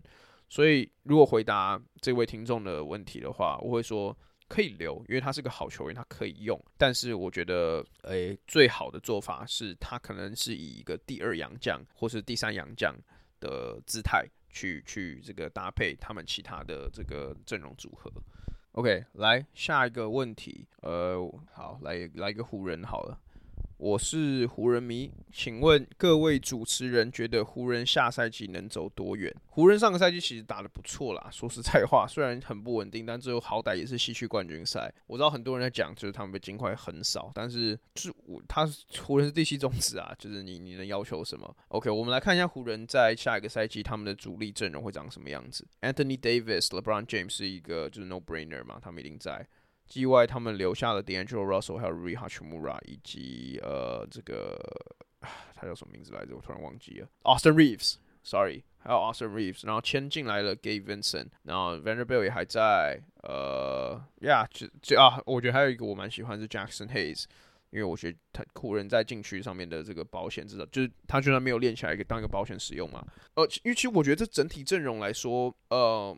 [0.49, 4.17] 所以，如果回答这位听众的问题的话，我会说。
[4.53, 6.63] 可以留，因为他是个好球员，他可以用。
[6.77, 12.95] 但是我觉得，诶、最好的做法是他可能是以一个第二洋将或是第三洋将
[13.39, 18.11] 的姿态去去这个搭配他们其他的这个阵容组合。
[18.73, 21.17] OK，来下一个问题，呃，
[21.51, 23.19] 好，来来一个湖人好了。
[23.77, 29.33] 我是湖人迷，请问各位主持人觉得湖人下赛季能走多远？
[29.47, 34.93] 湖人上个赛季其实打得不错啦，说实在话，虽然很不稳定，但最后好歹也是西区冠军赛。
[35.07, 38.65] 我知道很多人在讲，就是他们被金块横扫，但是是我他
[39.01, 45.67] 湖人是第七种子啊，就是你你能要求什么？OK，我们来看一下湖人在下一个赛季他们的主力阵容会长什么样子。
[45.81, 49.45] Anthony Davis、LeBron James 是一个就是 no brainer 嘛，他们一定在。
[49.87, 54.59] 季外他们留下了 D'Angelo Russell，还有 Rui Hachimura，以及呃这个
[55.55, 56.35] 他叫什么名字来着？
[56.35, 57.07] 我突然忘记了。
[57.23, 63.01] Austin Reeves，sorry，还有 Austin Reeves，然后签进来了 Gabe Vincent，然后 Vanderbilt 也还在。
[63.23, 67.25] 呃，Yeah，就就啊，我觉得还有一个我蛮喜欢是 Jackson Hayes。
[67.69, 73.03] 因为我觉得他湖人在禁区上面的这个保险，至少就是他居然没有练起来，一个当一个保险使用嘛。
[73.33, 76.15] 呃，因为其实我觉得这整体阵容来说，呃，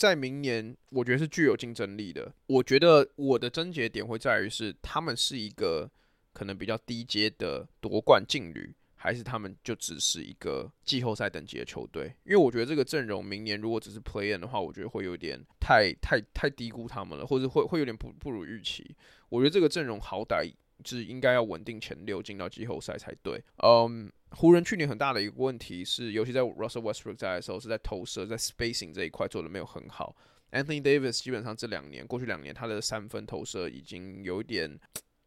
[0.00, 2.32] 在明年我觉得是具有竞争力的。
[2.46, 5.90] 我觉得我的症结点会在于是他们是一个
[6.32, 12.14] 可能比较低阶的夺冠劲旅，还是他们就只是一个季后赛等级的球队？
[12.24, 18.96] 因为我觉得这个阵容明年如果只是 play in 的话，我觉得会有点太太太低估他们了，或者会会有点不不如预期。
[19.28, 20.50] 我觉得这个阵容好歹。
[20.84, 23.42] 是应该要稳定前六进到季后赛才对。
[23.62, 30.16] 嗯，湖人去年很大的一个问题是，尤其在 Russell Westbrook 在的时候，是在投射、在 spacing 这一块做的没有很好。
[30.52, 34.78] Anthony Davis 基本上这两年，过去两年他的三分投射已经有一点。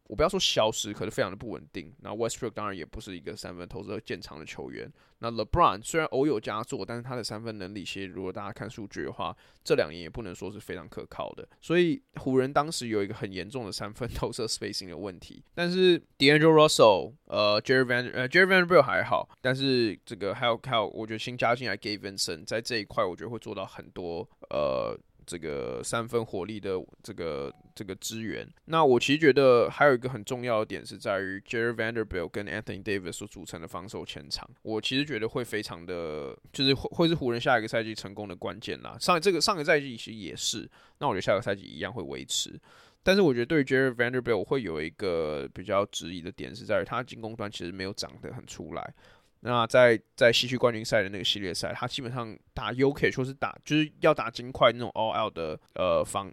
[0.06, 1.92] 我不要说消失，可是非常的不稳定。
[2.00, 4.90] 那 Westbrook 当然也不是一个三分投射见长的球员。
[5.20, 11.48] 那 LeBron 虽然偶有佳作，但是他的三分能力，其实如果大家看数据的话，这两年也不能说是非常可靠的。
[11.62, 15.42] 所以湖人当时有一个很严重的三分 投射 spacing 的问题。
[15.54, 19.28] 但是 D Angel Russell，呃，Jarred Van，呃，Jarred Vanderbilt 还好。
[19.40, 24.98] 但是这个还有还有，我觉得新加进来 Gabe Vincent 在这一块，我觉得会做到很多，呃。
[25.26, 38.96] 这个三分火力的这个这个资源，那我其实觉得还有一个很重要的点是在于 Jarred Vanderbilt 跟 Anthony Davis 所组成的防守前场，我其实觉得会非常的，就是会会是湖人下一个赛季成功的关键啦。
[39.00, 42.60] 上这个上个赛季其实也是，那我觉得下个赛季一样会维持。
[43.02, 48.94] 但是我觉得对于 Jarred Vanderbilt 我会有一个比较质疑的点是在于他进攻端其实没有长得很出来。
[49.40, 56.32] 那在在西区冠军赛的那个系列赛，他基本上打 UK 说是打就是要打金块那种 all out 的呃防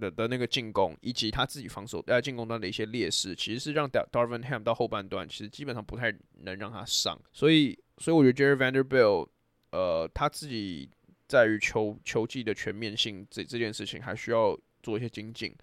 [0.00, 6.10] 的的那个进攻，以及他自己防守在进攻端的一些劣势，其实是让 Darvin Ham 到后半段其实基本上不太
[6.42, 9.28] 能让他上，所以所以我觉得 Jerry Vanderbilt
[9.72, 10.88] 呃他自己
[11.28, 15.54] 在于球球技的全面性这这件事情还需要做一些精进。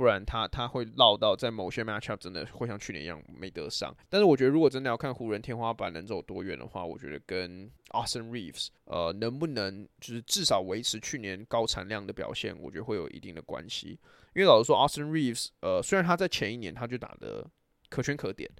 [0.00, 3.94] 不然他他会落到在某些 matchup 真的会像去年一样没得上。
[4.08, 13.88] 但是我觉得如果真的要看湖人天花板能走多远的话，我觉得跟 Austin Reeves 呃能不能就是至少维持去年高产量的表现，我觉得会有一定的关系。
[14.34, 17.46] 因为老实说，Austin Reeves 呃虽然他在前一年他就打得
[17.90, 18.50] 可圈可点。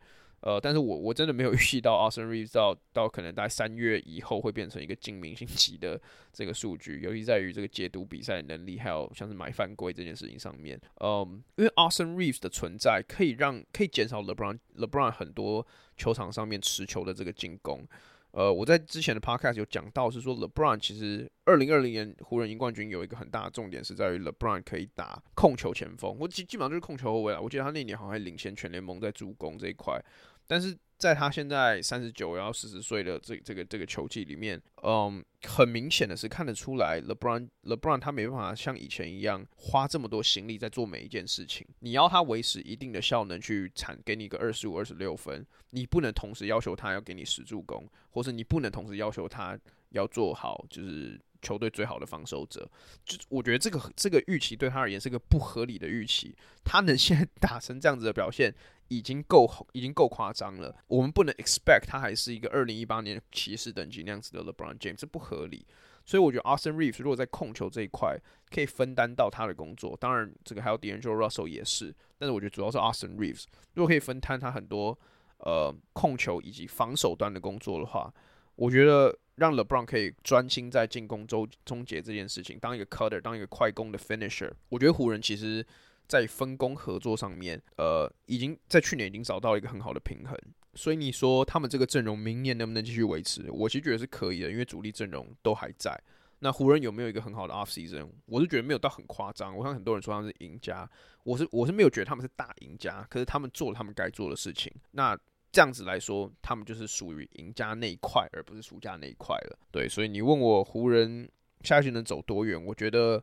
[0.41, 6.01] 呃，但是我我真的没有 预计到 Austin Reeves 到到可能在三月以后会变成一个进明星级的
[6.33, 10.81] 这个数据，尤其在于这个解读比赛能力，还有像是买犯规这件事情上面。
[11.01, 17.87] 嗯，因为 Austin Reeves 的存在可以让可以减少 LeBron LeBron 很多球场上面持球的这个进攻。
[18.33, 27.41] 呃，我在之前的 podcast 有讲到，是说 LeBron 其实二零二零年湖人赢冠军有一个很大的重点是在于 LeBron 可以打控球前锋，我基基本上就是控球后卫啊。
[27.41, 30.01] 我记得他那年好像还领先全联盟在助攻这一块。
[30.47, 41.67] 但是在他现在三十九要四十岁的这这个这个球季里面，嗯，很明显的是看得出来，LeBron LeBron 他没办法像以前一样花这么多心力在做每一件事情。
[41.79, 49.59] 你要他维持一定的效能去产给你一个二十五、二十六分，你不能同时要求他要给你十助攻，或是你不能同时要求他
[49.93, 52.69] 要做好就是球队最好的防守者。
[53.05, 56.35] 就我觉得这个这个预期对他而言是个不合理的预期。
[56.65, 58.55] 他能现在打成这样子的表现，
[58.89, 65.67] 已经够已经够夸张了，我们不能 expect 他还是一个二零一八年骑士等级那样子的 LeBron James，这不合理。
[66.07, 68.19] 所以我觉得 Austin Reeves 如果在控球这一块
[68.51, 74.99] 可以分担到他的工作，当然这个还有 D'Angelo Russell 也是，但是我觉得主要是 Austin Reeves 如果可以分摊他很多
[75.39, 78.13] 呃控球以及防守端的工作的话，
[78.61, 85.67] 我觉得让 LeBron 可以专心在进攻终终结这件事情，当一个 cutter，当一个快攻的 finisher，我觉得湖人其实。
[86.11, 90.37] 在分工合作上面，呃，已经在去年已经找到一个很好的平衡，
[90.75, 93.49] 所以你说他们这个阵容明年能不能继续维持？
[93.53, 95.97] 我其实觉得是可以的，因为主力阵容都还在。
[96.41, 98.09] 那湖人有没有一个很好的 off season？
[98.27, 99.57] 我是觉得没有到很夸张。
[99.57, 100.91] 我看很多人说他们是赢家，
[101.23, 104.73] 我是我是没有觉得他们是大赢家，可是他们做了他们该做的事情。
[104.91, 105.17] 那
[105.53, 109.59] 这样子来说，他们就是属于赢家那一块，而不是输家那一块了。
[109.71, 111.29] 对，所以你问我湖人
[111.63, 112.63] 下一季能走多远？
[112.65, 113.23] 我觉得。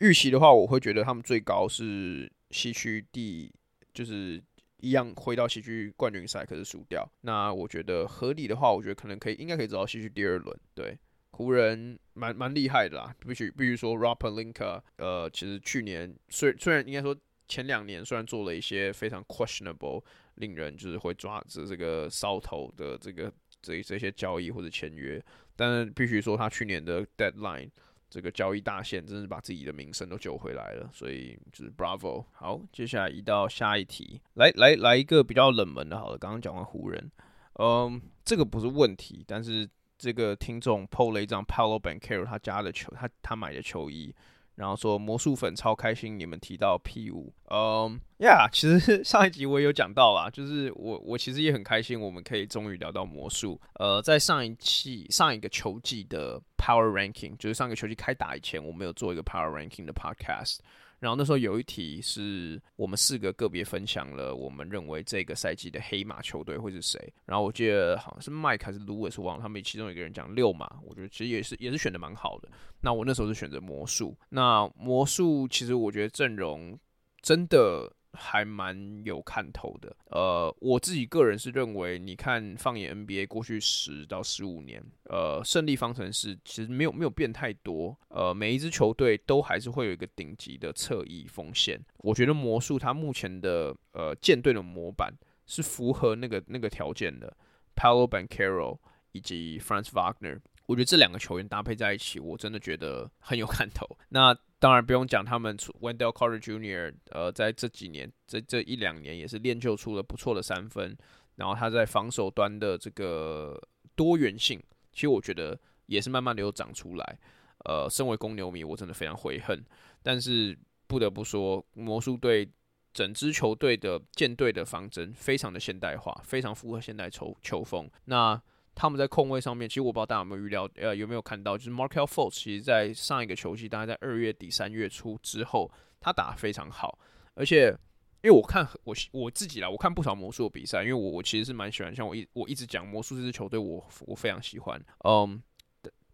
[0.00, 3.48] 预期的话，我会觉得他们最高是西区第，
[3.94, 4.42] 就是
[4.78, 7.08] 一样回到西区冠军赛，可是输掉。
[7.20, 10.56] 那我觉得合理的话，我觉得可能可以，应该可以走到西区第二轮。
[10.74, 10.98] 对，
[11.30, 17.16] 湖人蛮蛮厉害的啦，必须必须说，Rob Pelinka，呃，其实去年虽虽然应该说
[17.46, 20.02] 前两年虽然做了一些非常 questionable，
[20.38, 23.32] 令人就是会抓着这个搔头的这个
[23.62, 25.22] 这这些交易或者签约，
[25.54, 27.70] 但是必须说他去年的 deadline。
[28.10, 32.24] 这个交易大限，真是把自己的名声都救回来了，所以就是 Bravo。
[32.32, 37.12] 好，接下来移到下一题，来来来一个比较冷门的，好了，刚刚讲完湖人，
[37.60, 39.68] 嗯，这个不是问题，但是
[39.98, 44.14] 这个听众 PO 了一张 Paolo b a n c a r o 他家的球，他他买的球衣。
[44.58, 53.60] 然后说魔术粉超开心，你们提到 P 五，嗯，，Yeah，，其实 上一集我也有讲到啦，就是我我其实也很开心，我们可以终于聊到魔术。
[53.74, 60.58] 呃，在上一期上一个球季的 Power Ranking，就是上个球季开打以前，我们有做一个 Power Ranking 的 Podcast。
[61.00, 67.12] 然后那时候有一题是我们四个个别分享了我们认为这个赛季的黑马球队会是谁。
[67.24, 72.48] 然后我记得好像是迈克还是 Louis 忘了，他们其中一个人讲六马，我觉得其实也是也是选的蛮好的。
[72.80, 74.16] 那我那时候是选择魔术。
[74.30, 76.78] 那魔术其实我觉得阵容
[77.22, 77.92] 真的。
[78.12, 91.80] 还蛮有看头的，呃，我自己个人是认为，你看放眼 NBA 过去十到十五年，呃，胜利方程式其实没有没有变太多，呃，每一支球队都还是会有一个顶级的侧翼锋线。
[91.98, 95.12] 我觉得魔术它目前的呃舰队的模板
[95.46, 97.36] 是符合那个那个条件的
[97.76, 98.78] ，Paolo Bancaro
[99.12, 103.86] 以及 Franz Wagner，我觉得这两个球员搭配在一起，我真的觉得很有看头。
[104.10, 106.94] 那当然不用讲，他们 Wendell Carter Jr.
[107.08, 110.94] 呃，在这几年这这一两年也是练就出了不错的三分，
[111.36, 113.58] 然后他在防守端的这个
[113.96, 114.62] 多元性，
[114.92, 117.18] 其实我觉得也是慢慢的有长出来。
[117.64, 119.64] 呃，身为公牛迷，我真的非常悔恨，
[120.02, 120.56] 但是
[120.86, 122.46] 不得不说，魔术队
[122.92, 127.90] 整支球队的建队的方针非常的现代化，非常符合现代球球风。
[128.04, 128.38] 那
[128.78, 135.68] 他们在控位上面，其实我不知道大家有没有预料，呃，有没有看到，就是 Markel Fultz，其实在上一个球季，大概在二月底三月初之后，
[135.98, 136.96] 他打得非常好。
[137.34, 137.76] 而且，
[138.22, 145.42] 因为我看我我自己啦，我看不少魔术的比赛，因为我我其实是蛮喜欢，像我一我一直讲魔术这支球队，我我非常喜欢，嗯。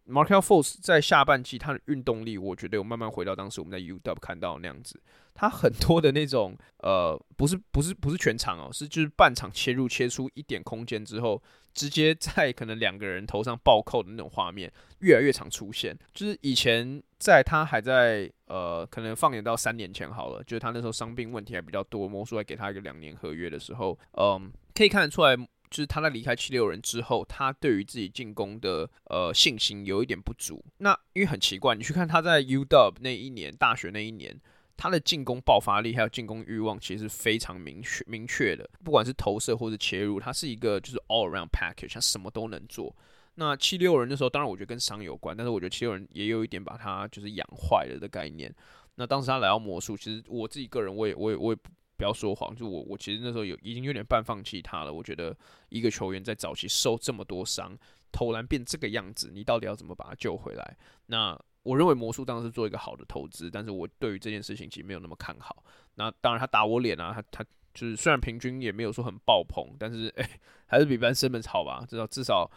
[0.07, 5.01] ，Markel Fultz 在下半季他的运动力，我觉得有慢慢回到当时我们在 UW 看到那样子。
[5.33, 11.43] 他很多的那种呃，不是不是不是全场哦，是就是半场切入切出一点空间之后，
[11.75, 15.97] 直接在可能两个人头上暴扣的那种画面，越来越常出现。
[16.15, 25.37] 就是以前在他还在呃，可能放眼到三年前好了，就是他那时候伤病问题还比较多，魔术还给他一个两年合约的时候，嗯，可以看得出来。
[25.71, 30.65] 就是他在离开七六人之后，他对于自己进攻的呃信心有一点不足。
[30.79, 34.39] 那因为很奇怪，你去看他在 UW 那一年大学那一年，
[34.77, 38.69] 他的进攻爆发力还有进攻欲望其实是非常明确明确的。
[38.83, 42.95] 不管是投射或是切入，他是一个就是 all around package，他什么都能做。
[43.35, 48.55] 那七六人的时候，当然我觉得跟伤有关，但是我觉得七六人也有一点把他就是养坏了的概念。
[48.97, 51.59] 那当时他来到魔术，其实我自己个人我也我也我也。
[51.97, 54.93] 不要说谎，就我我其实那时候有已经有点半放弃他了。
[54.93, 55.35] 我觉得
[55.69, 57.79] 一个球员在早期受这么多伤，
[58.11, 60.77] 投篮变这个样子，你到底要怎么把他救回来？
[61.07, 65.65] 那我认为魔术当时做一个好的投资，但是我对于这件事情其实没有那么看好。
[65.97, 67.45] 那当然他打我脸啊，他他
[67.75, 70.25] 就是虽然平均也没有说很爆棚，但是诶、
[70.67, 71.85] 还是比 Ben simps 好吧？
[71.89, 72.49] 至少至少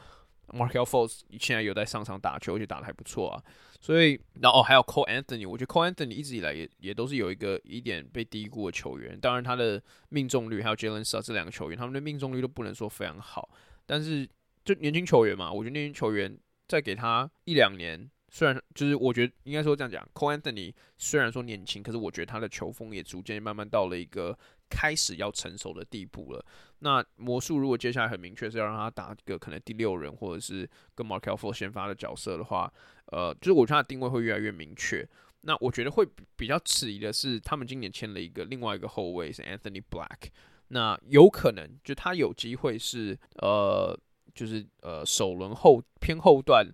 [0.49, 3.43] Markel Fultz 现在有在上场打球，而且打得还不错啊。
[3.79, 9.19] 所以，然后还有 Cole Anthony，我觉得 Cole Anthony 一直以来也也都是有一个一点被低估的球员。
[9.19, 13.49] 当然，他的命中率还有 Jalen Suggs 这两个球员，他们的命中率都不能说非常好。
[13.85, 14.27] 但是，
[14.65, 16.37] 就年轻球员嘛，我觉得年轻球员
[16.67, 24.37] 再给他一两年，虽然就是我觉得应该说这样讲，Cole Anthony 虽然说年轻，可是我觉得他的球风也逐渐慢慢到了一个
[24.69, 26.45] 开始要成熟的地步了。
[26.79, 32.71] 那魔术如果接下来很明确是要让他打一个可能第六人，或者是跟 Markel f o r 先发的角色的话，
[33.13, 35.07] 呃，就是我觉得他的定位会越来越明确。
[35.41, 36.05] 那我觉得会
[36.35, 40.29] 比较迟疑的是，他们今年签了一个另外一个后卫是 Anthony Black，
[40.67, 43.97] 那有可能就他有机会是呃，
[44.35, 46.67] 就是呃首轮后偏后段。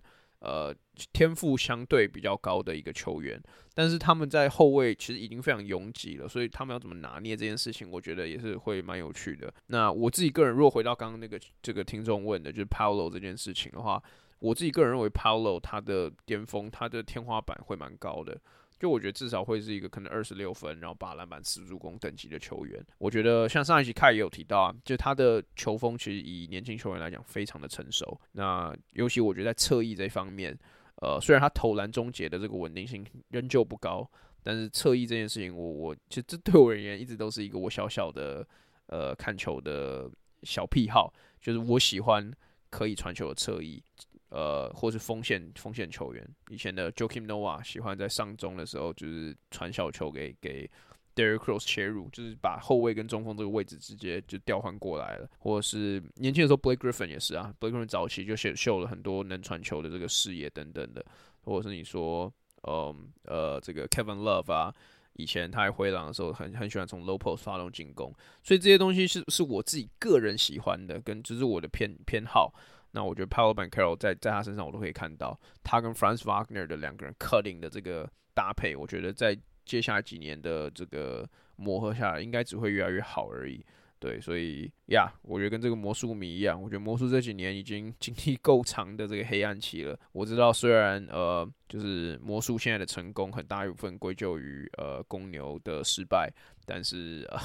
[0.44, 0.74] 呃，
[1.14, 3.42] 天赋相对比较高的一个球员，
[3.72, 9.52] 但是他们在后卫其实已经非常拥挤了，所以他们要怎么拿捏这件事情，我觉得也是会蛮有趣的。
[9.68, 14.02] 那我自己个人，如果回到刚刚那个这个听众问的，就是 Paolo 这件事情的话，
[14.38, 18.38] 我自己个人认为 Paolo 他的巅峰，他的天花板会蛮高的。
[18.84, 22.84] 就我觉得至少会是一个可能二十六分，然后八篮板四助攻等级的球员。
[22.98, 28.20] 我觉得像上一期凯也有提到啊，就他的球风其实以年轻球员来讲非常的成熟。
[28.32, 30.54] 那尤其我觉得在侧翼这方面，
[30.96, 34.06] 呃，虽然他投篮终结的这个稳定性仍旧不高，
[34.42, 38.46] 但是侧翼这件事情，我我其实这对我而言一直都是一个我小小的
[38.88, 40.10] 呃看球的
[40.42, 41.10] 小癖好，
[41.40, 42.30] 就是我喜欢
[42.68, 43.82] 可以传球的侧翼。
[44.34, 50.68] 呃，或是锋线锋线球员，以前的 Joakim Noah 喜欢在上中的时候，就是传小球给给
[51.14, 55.30] Derrick Rose 切入，就是把后卫跟中锋这个位置直接就调换过来了。
[55.38, 61.06] 或者是年轻的时候，Blake Griffin 也是啊，Blake Griffin 早期就秀秀了很多能传球的这个视野等等的。
[61.44, 62.32] 或者是你说
[62.62, 64.74] 嗯呃这个 Kevin Love 啊，
[65.12, 68.12] 以前他在灰狼的时候很很喜欢从 low post 发动进攻，
[68.42, 72.52] 所以这些东西是是我自己个人喜欢的，跟只是我的偏偏好。
[72.94, 83.66] 那我觉得 Paolo b a n c a r o 在在他身上我都可以看到，他跟 Franz Wagner 的两个人 cutting 的这个搭配，我觉得在接下来几年的这个磨合下来，应该只会越来越好而已。
[83.98, 89.98] 对，所以呀，我觉得跟这个魔术迷一样，我觉得魔术这几年已经经历够长的这个黑暗期了。
[90.12, 96.32] 我知道，虽然呃，就是魔术现在的成功很大一部分归咎于呃公牛的失败，
[96.64, 97.40] 但是呃。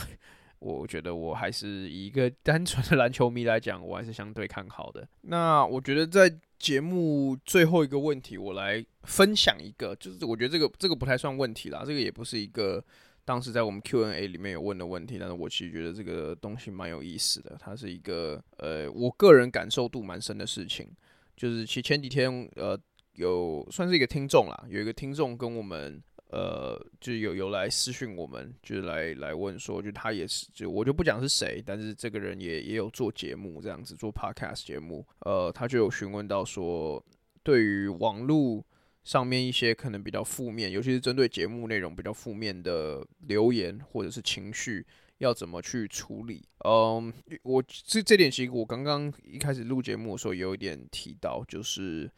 [0.60, 5.08] 我觉得我还是一个 单纯的篮球迷来讲，我还是相对看好的。
[5.22, 12.84] 那我觉得在节目最后一个问题，我来分享一个，就是我觉得这个这个不太算问题啦，这个也不是一个
[13.24, 17.56] 当时在我们 Q&A 里面有问的问题，但是我其实觉得这个东西蛮有意思的。
[17.60, 20.88] 它是一个呃，我个人感受度蛮深的事情，
[21.38, 22.78] 就是其前几天呃，
[23.14, 26.02] 有算是一个听众啦，有一个听众跟我们。
[26.30, 35.04] 呃，就有有来私讯我们，就是来来问说，就他也是，就我就不讲是谁，但是这个人也也有做节目这样子，做 podcast 节目。
[35.22, 37.04] 呃，他就有询问到说，
[37.42, 38.64] 对于网络
[39.04, 44.86] 上面一些可能比较负面，尤其是针对节目内容比较负面的留言或者是情绪，
[45.18, 46.48] 要怎么去处理？
[46.64, 47.12] 嗯，
[47.42, 52.12] 我这这点其实我刚刚一开始录节目的时候有一点提到，就是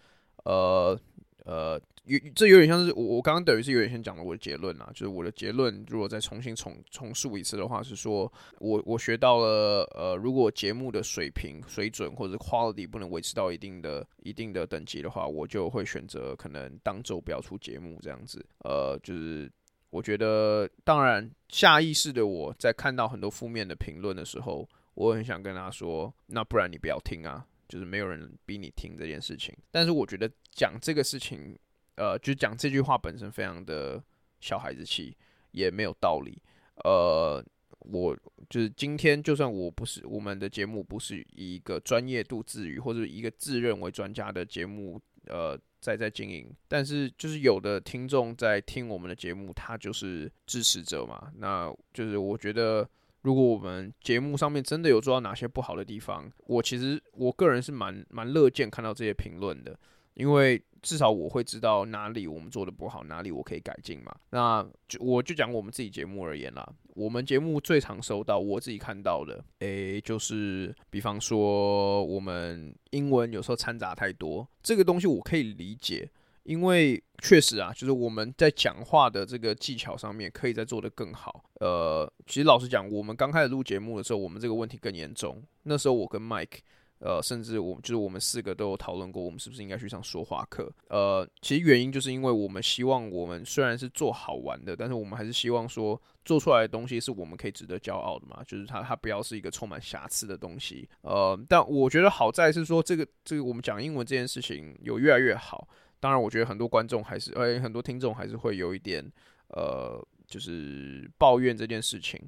[0.43, 0.99] 呃
[1.45, 1.81] 呃。
[2.05, 18.43] 有这有点像是我我刚刚等于是有点先讲了我的结论啊，就是我的结论如果再重新重重述一次的话，是说我我学到了呃，如果节目的水平水准或者 quality 不能维持到一定的一定的等级的话，我就会选择可能当周不要出节目这样子。
[18.63, 19.49] 呃，就是
[19.91, 29.55] 我觉得当然下意识的我在看到很多负面的评论的时候，我很想跟他说，那不然你不要听啊，就是没有人逼你听这件事情。
[29.69, 31.57] 但是我觉得讲这个事情。
[31.95, 34.01] 呃，就讲这句话本身非常的
[34.39, 35.15] 小孩子气，
[35.51, 36.41] 也没有道理。
[36.85, 37.43] 呃，
[37.79, 38.17] 我
[38.49, 51.31] 就是今天，就算我不是我们的节目，不是以一个专业度自娱或者一个自认为专家的节目，呃，在在经营，但是就是有的听众在听我们的节目，他就是支持者嘛。
[51.35, 52.89] 那就是我觉得，
[53.21, 59.77] 如果我们节目上面真的有做到哪些不好的地方，我其实我个人是蛮蛮乐见看到这些评论的，
[60.15, 60.61] 因为。
[60.83, 64.15] 至少我会知道哪里我们做的不好，哪里我可以改进嘛。
[64.31, 76.09] 那就我就讲我们自己节目而言啦，我们节目最常收到我自己看到的，诶、就是比方说我们英文有时候掺杂太多，这个东西我可以理解，
[76.45, 81.43] 因为确实啊，就是我们在讲话的这个技巧上面可以再做得更好。
[81.59, 85.43] 呃，其实老实讲，我们刚开始录节目的时候，我们这个问题更严重。
[85.61, 86.61] 那时候我跟 Mike。
[87.01, 90.71] 呃，甚至我就是我们四个都有讨论过，我们是不是应该去上说话课？
[90.87, 100.87] 呃，其实原因就是因为我们希望我们虽然是做好玩的，但是我们还是希望说做出来的东西是我们可以值得骄傲的嘛，就是它它不要是一个充满瑕疵的东西。
[101.01, 105.67] 呃，但我觉得好在是说这个这个我们讲英文这件事情有越来越好。
[105.99, 109.03] 当然，我觉得很多观众还是呃很多听众还是会有一点
[109.49, 112.19] 呃就是抱怨这件事情。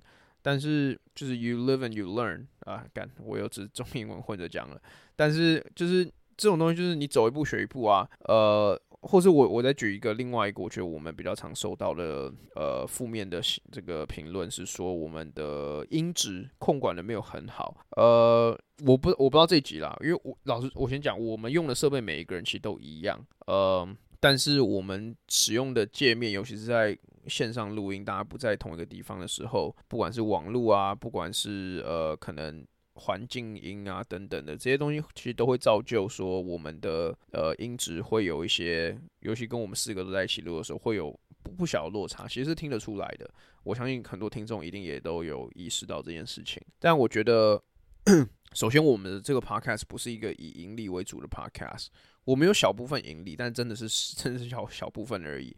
[0.44, 4.80] 但是就是 you live and you learn 啊，干我又只中英文混着讲了。
[5.16, 6.06] 但是就是
[6.38, 8.08] 这种东西，就是你走一步学一步啊。
[8.26, 13.42] 呃，或是我我再举一个另外一个，我觉得我们比较常收到的呃负面的
[13.72, 17.76] 这个评论是说我们的音质控管的没有很好。
[17.98, 23.24] 呃，我不我不知道这一集啦，因为我老实我先讲，我们用的设备每一个人其实都一样。
[23.46, 23.88] 呃，
[24.24, 26.98] 但是我们使用的界面，尤其是在
[27.28, 41.12] 线上录音，大家不在同一个地方的时候，不管是网络啊，不管是呃可能环境音啊等等的这些东西，其实都会造就说我们的呃音质会有一些，尤其跟我们四个都在一起录的时候，会有
[41.44, 43.30] 不不小的落差，其实是听得出来的。
[43.66, 46.64] 我相信很多听众一定也都有意识到这件事情。
[46.80, 47.62] 但我觉得，
[48.56, 51.88] 首先我们的这个 podcast 不是一个以盈利为主的 podcast，
[52.26, 55.56] 我们有小部分盈利，但真的是 真的是小小部分而已。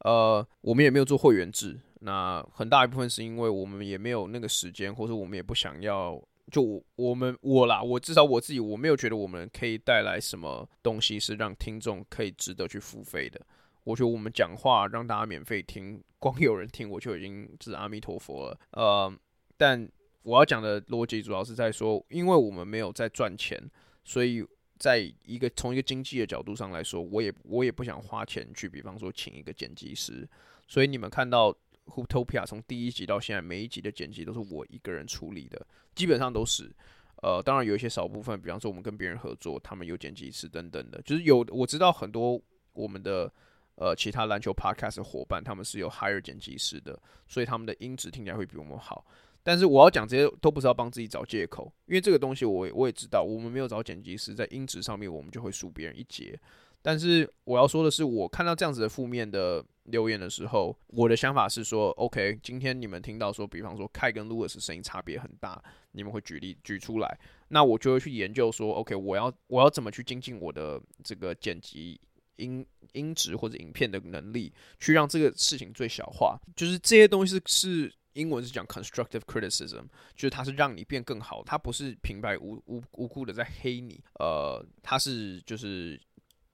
[0.00, 6.22] 呃，我们也没有做会员制，那很大一部分是因为我们也没有那个时间，或者我们也不想要。
[6.52, 13.40] 就我，我们我啦，我至少我自己，我没有觉得我们可以带来什么东西是让听众可以值得去付费的。
[13.82, 18.60] 我觉得我们讲话让大家免费听，光有人听我就已经是阿弥陀佛了。
[18.72, 19.10] 呃，
[19.56, 19.88] 但
[20.22, 23.58] 我要讲的逻辑主要是在说，因为我们没有在赚钱，
[24.04, 24.44] 所以。
[24.84, 30.28] 在一个从一个经济的角度上来说，我也我也不想花钱去，比方说请一个剪辑师。
[30.68, 31.48] 所以你们看到
[31.86, 36.70] h o o t o p i a 从第一集到现在，每一集的剪辑都是我一个人处理的，基本上都是。
[37.22, 42.38] 呃，当然有一些少部分，比方说我们跟别人合作，他们有剪辑师等等的，就是有我知道很多
[42.74, 43.32] 我们的
[43.76, 49.06] 呃其他篮球 podcast 的伙伴，他们是有 hire 剪辑师的，所以他们的音质听起来会比我们好。
[49.44, 56.36] 但是我要讲这些都不是要帮自己找借口，因为这个东西我我也知道，我们没有找剪辑师，在音质上面我们就会输别人一截。
[56.80, 67.18] 但是我要说的是，我看到这样子的负面的留言的时候，我的想法是说，OK，今天你们听到说，比方说凯跟 Lewis 声音差别很大，你们会举例举出来，
[67.48, 72.00] 那我就会去研究说，OK，我要我要怎么去精进我的这个剪辑
[72.36, 76.38] 音音质或者影片的能力，去让这个事情最小化。
[76.56, 77.92] 就是这些东西是。
[78.14, 79.84] 英文是讲 constructive criticism，
[80.16, 86.00] 就是它是让你变更好，它不是平白无无无故的在黑你，呃，它是就是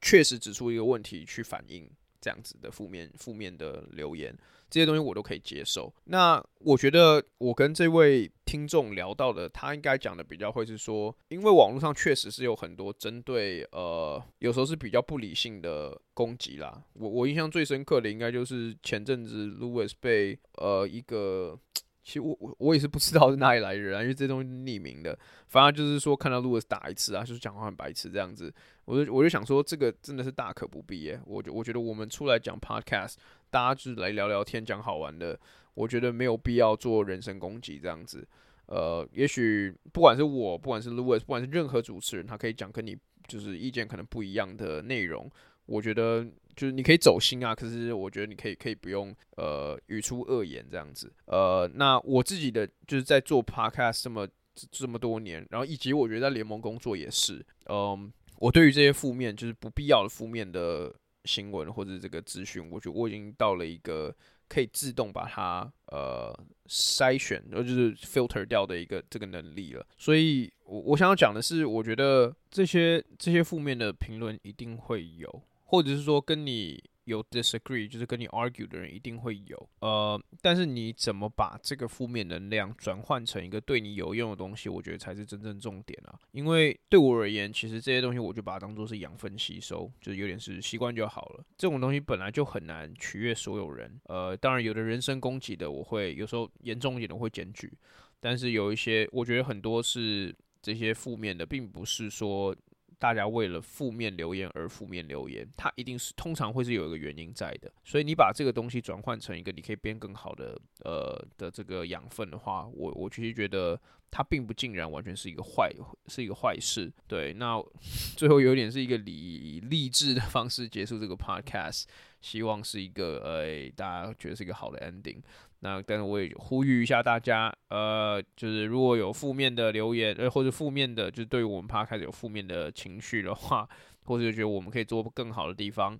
[0.03, 1.89] 确实指出一个问题去反映
[2.21, 4.37] 这样子的负面负面的留言。
[4.69, 5.93] 这些东西我都可以接受。
[6.05, 16.83] 那我觉得我跟这位听众聊到的，他应该讲的比较会是说，因为网络上确实是有很多针对呃，有时候是比较不理性的攻击啦。
[16.95, 21.57] 我我印象最深刻的应该就是前阵子 Lewis 被呃一个。
[22.03, 25.17] 其实我我我也是不知道是哪里来的人啊，因为这东西匿名的。
[25.49, 28.53] 反正就是说看到 Lewis 打一次啊，就是讲话很白痴这样子，
[28.87, 31.21] 我就我就想说这个真的是大可不必耶。
[31.27, 33.17] 我就我觉得我们出来讲 Podcast，
[33.51, 35.39] 大家就是来聊聊天讲好玩的，
[35.75, 38.27] 我觉得没有必要做人身攻击这样子。
[38.67, 42.97] 呃，也许不管是我，不管是 Lewis，不管是任何主持人，他可以讲跟你
[43.29, 45.31] 就是意见可能不一样的内容，
[45.67, 46.27] 我觉得。
[46.57, 51.13] 就是你可以走心啊，可是我觉得你可以可以不用呃语出恶言这样子。
[51.27, 54.29] 呃，那我自己的就是在做 podcast 这么
[54.71, 60.95] 这么多年，然后以及我觉得在联盟工作也是，嗯，我对于这些负面就是不必要的负面的
[61.25, 64.15] 新闻或者这个资讯，我觉得我已经到了一个
[64.49, 66.35] 可以自动把它呃
[66.67, 69.87] 筛选，然后就是 filter 掉的一个这个能力了。
[69.97, 75.43] 所以我我想要讲的是，我觉得这些这些负面的评论一定会有。
[75.71, 86.19] 或者是说跟你有 disagree，就是跟你 argue 的人一定会有，呃，但是你怎么把这个负面能量转换成一个对你有用的东西，我觉得才是真正重点啊。
[86.33, 91.45] 因为对我而言，其实这些东西我就把它当做是养分吸收，就是有点是习惯就好了。
[91.57, 97.73] 这种东西本来就很难取悦所有人，呃，当然有的人身攻击的，我会有时候严重一点的会检举，
[98.19, 102.53] 但是有一些我觉得很多是这些负面的，并不是说。
[103.01, 107.73] 大家为了负面留言而负面留言，它一定是通常会是有一个原因在的。
[107.83, 113.81] 所以你把这个东西转换成一个你可以变更好的呃的这个养分的话，我我其实觉得
[114.11, 115.73] 它并不尽然完全是一个坏
[116.09, 116.93] 是一个坏事。
[117.09, 117.59] 对，那
[118.19, 121.85] 最后有点是一个励励志的方式结束这个 podcast，
[122.21, 125.23] 希望是一个呃大家觉得是一个好的 ending。
[125.63, 133.69] 那，但是我也呼吁一下大家，呃，就是如果有负面的留言，呃，或者负面的，就是对我们 p 开始有负面的情绪的话，
[134.05, 135.99] 或者觉得我们可以做更好的地方，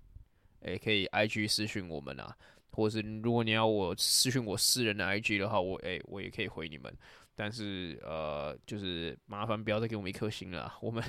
[0.63, 2.35] 诶，可以 IG 私讯我们啊，
[2.73, 6.91] 或者是如果你要我私讯我私人的 IG 的话，我诶，我也可以回你们，
[7.35, 11.05] 但是呃，就是麻烦不要再给我们一颗星了，我们。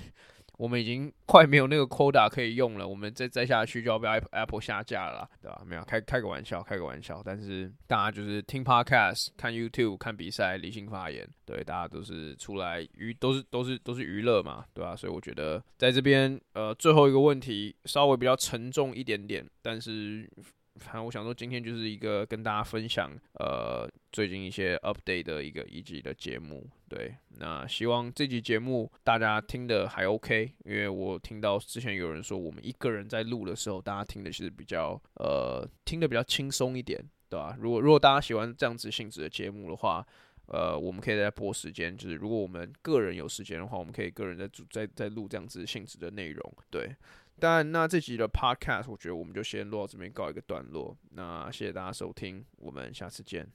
[0.62, 5.64] 我们已经快没有那个 quota 可以用了，我们再再下去就要被 Apple 下架了，对吧？
[5.66, 7.20] 没有，开开个玩笑，开个玩笑。
[7.26, 14.95] 但是大家就是听 Podcast、看 YouTube、看比赛、理性发言，对，大家都是出来娱，都是都是都是娱乐嘛，对吧？
[14.95, 20.30] 所以我觉得在这边，呃，最后一个问题稍微比较沉重一点点，但是。
[20.78, 26.66] 反正我想说，今天就是一个跟大家分享，呃，最近一些 update 的一个一集的节目。
[26.94, 37.56] 对，那希望这集节目大家听的还 OK，因为我听到之前有人说，我们一个人在录的时候，大家听的其实比较，呃，听得比较轻松一点，对吧？
[37.58, 40.06] 如果如果大家喜欢这样子性质的节目的话，
[40.48, 46.94] 呃，我们可以再播时间，就是如果我们个人有时间的话，我们可以个人再组再再录这样子性质的内容，对。
[47.39, 50.96] 但那这集的 podcast，我觉得我们就先录到这边告一个段落。
[51.12, 53.52] 那谢谢大家收听，我们下次见。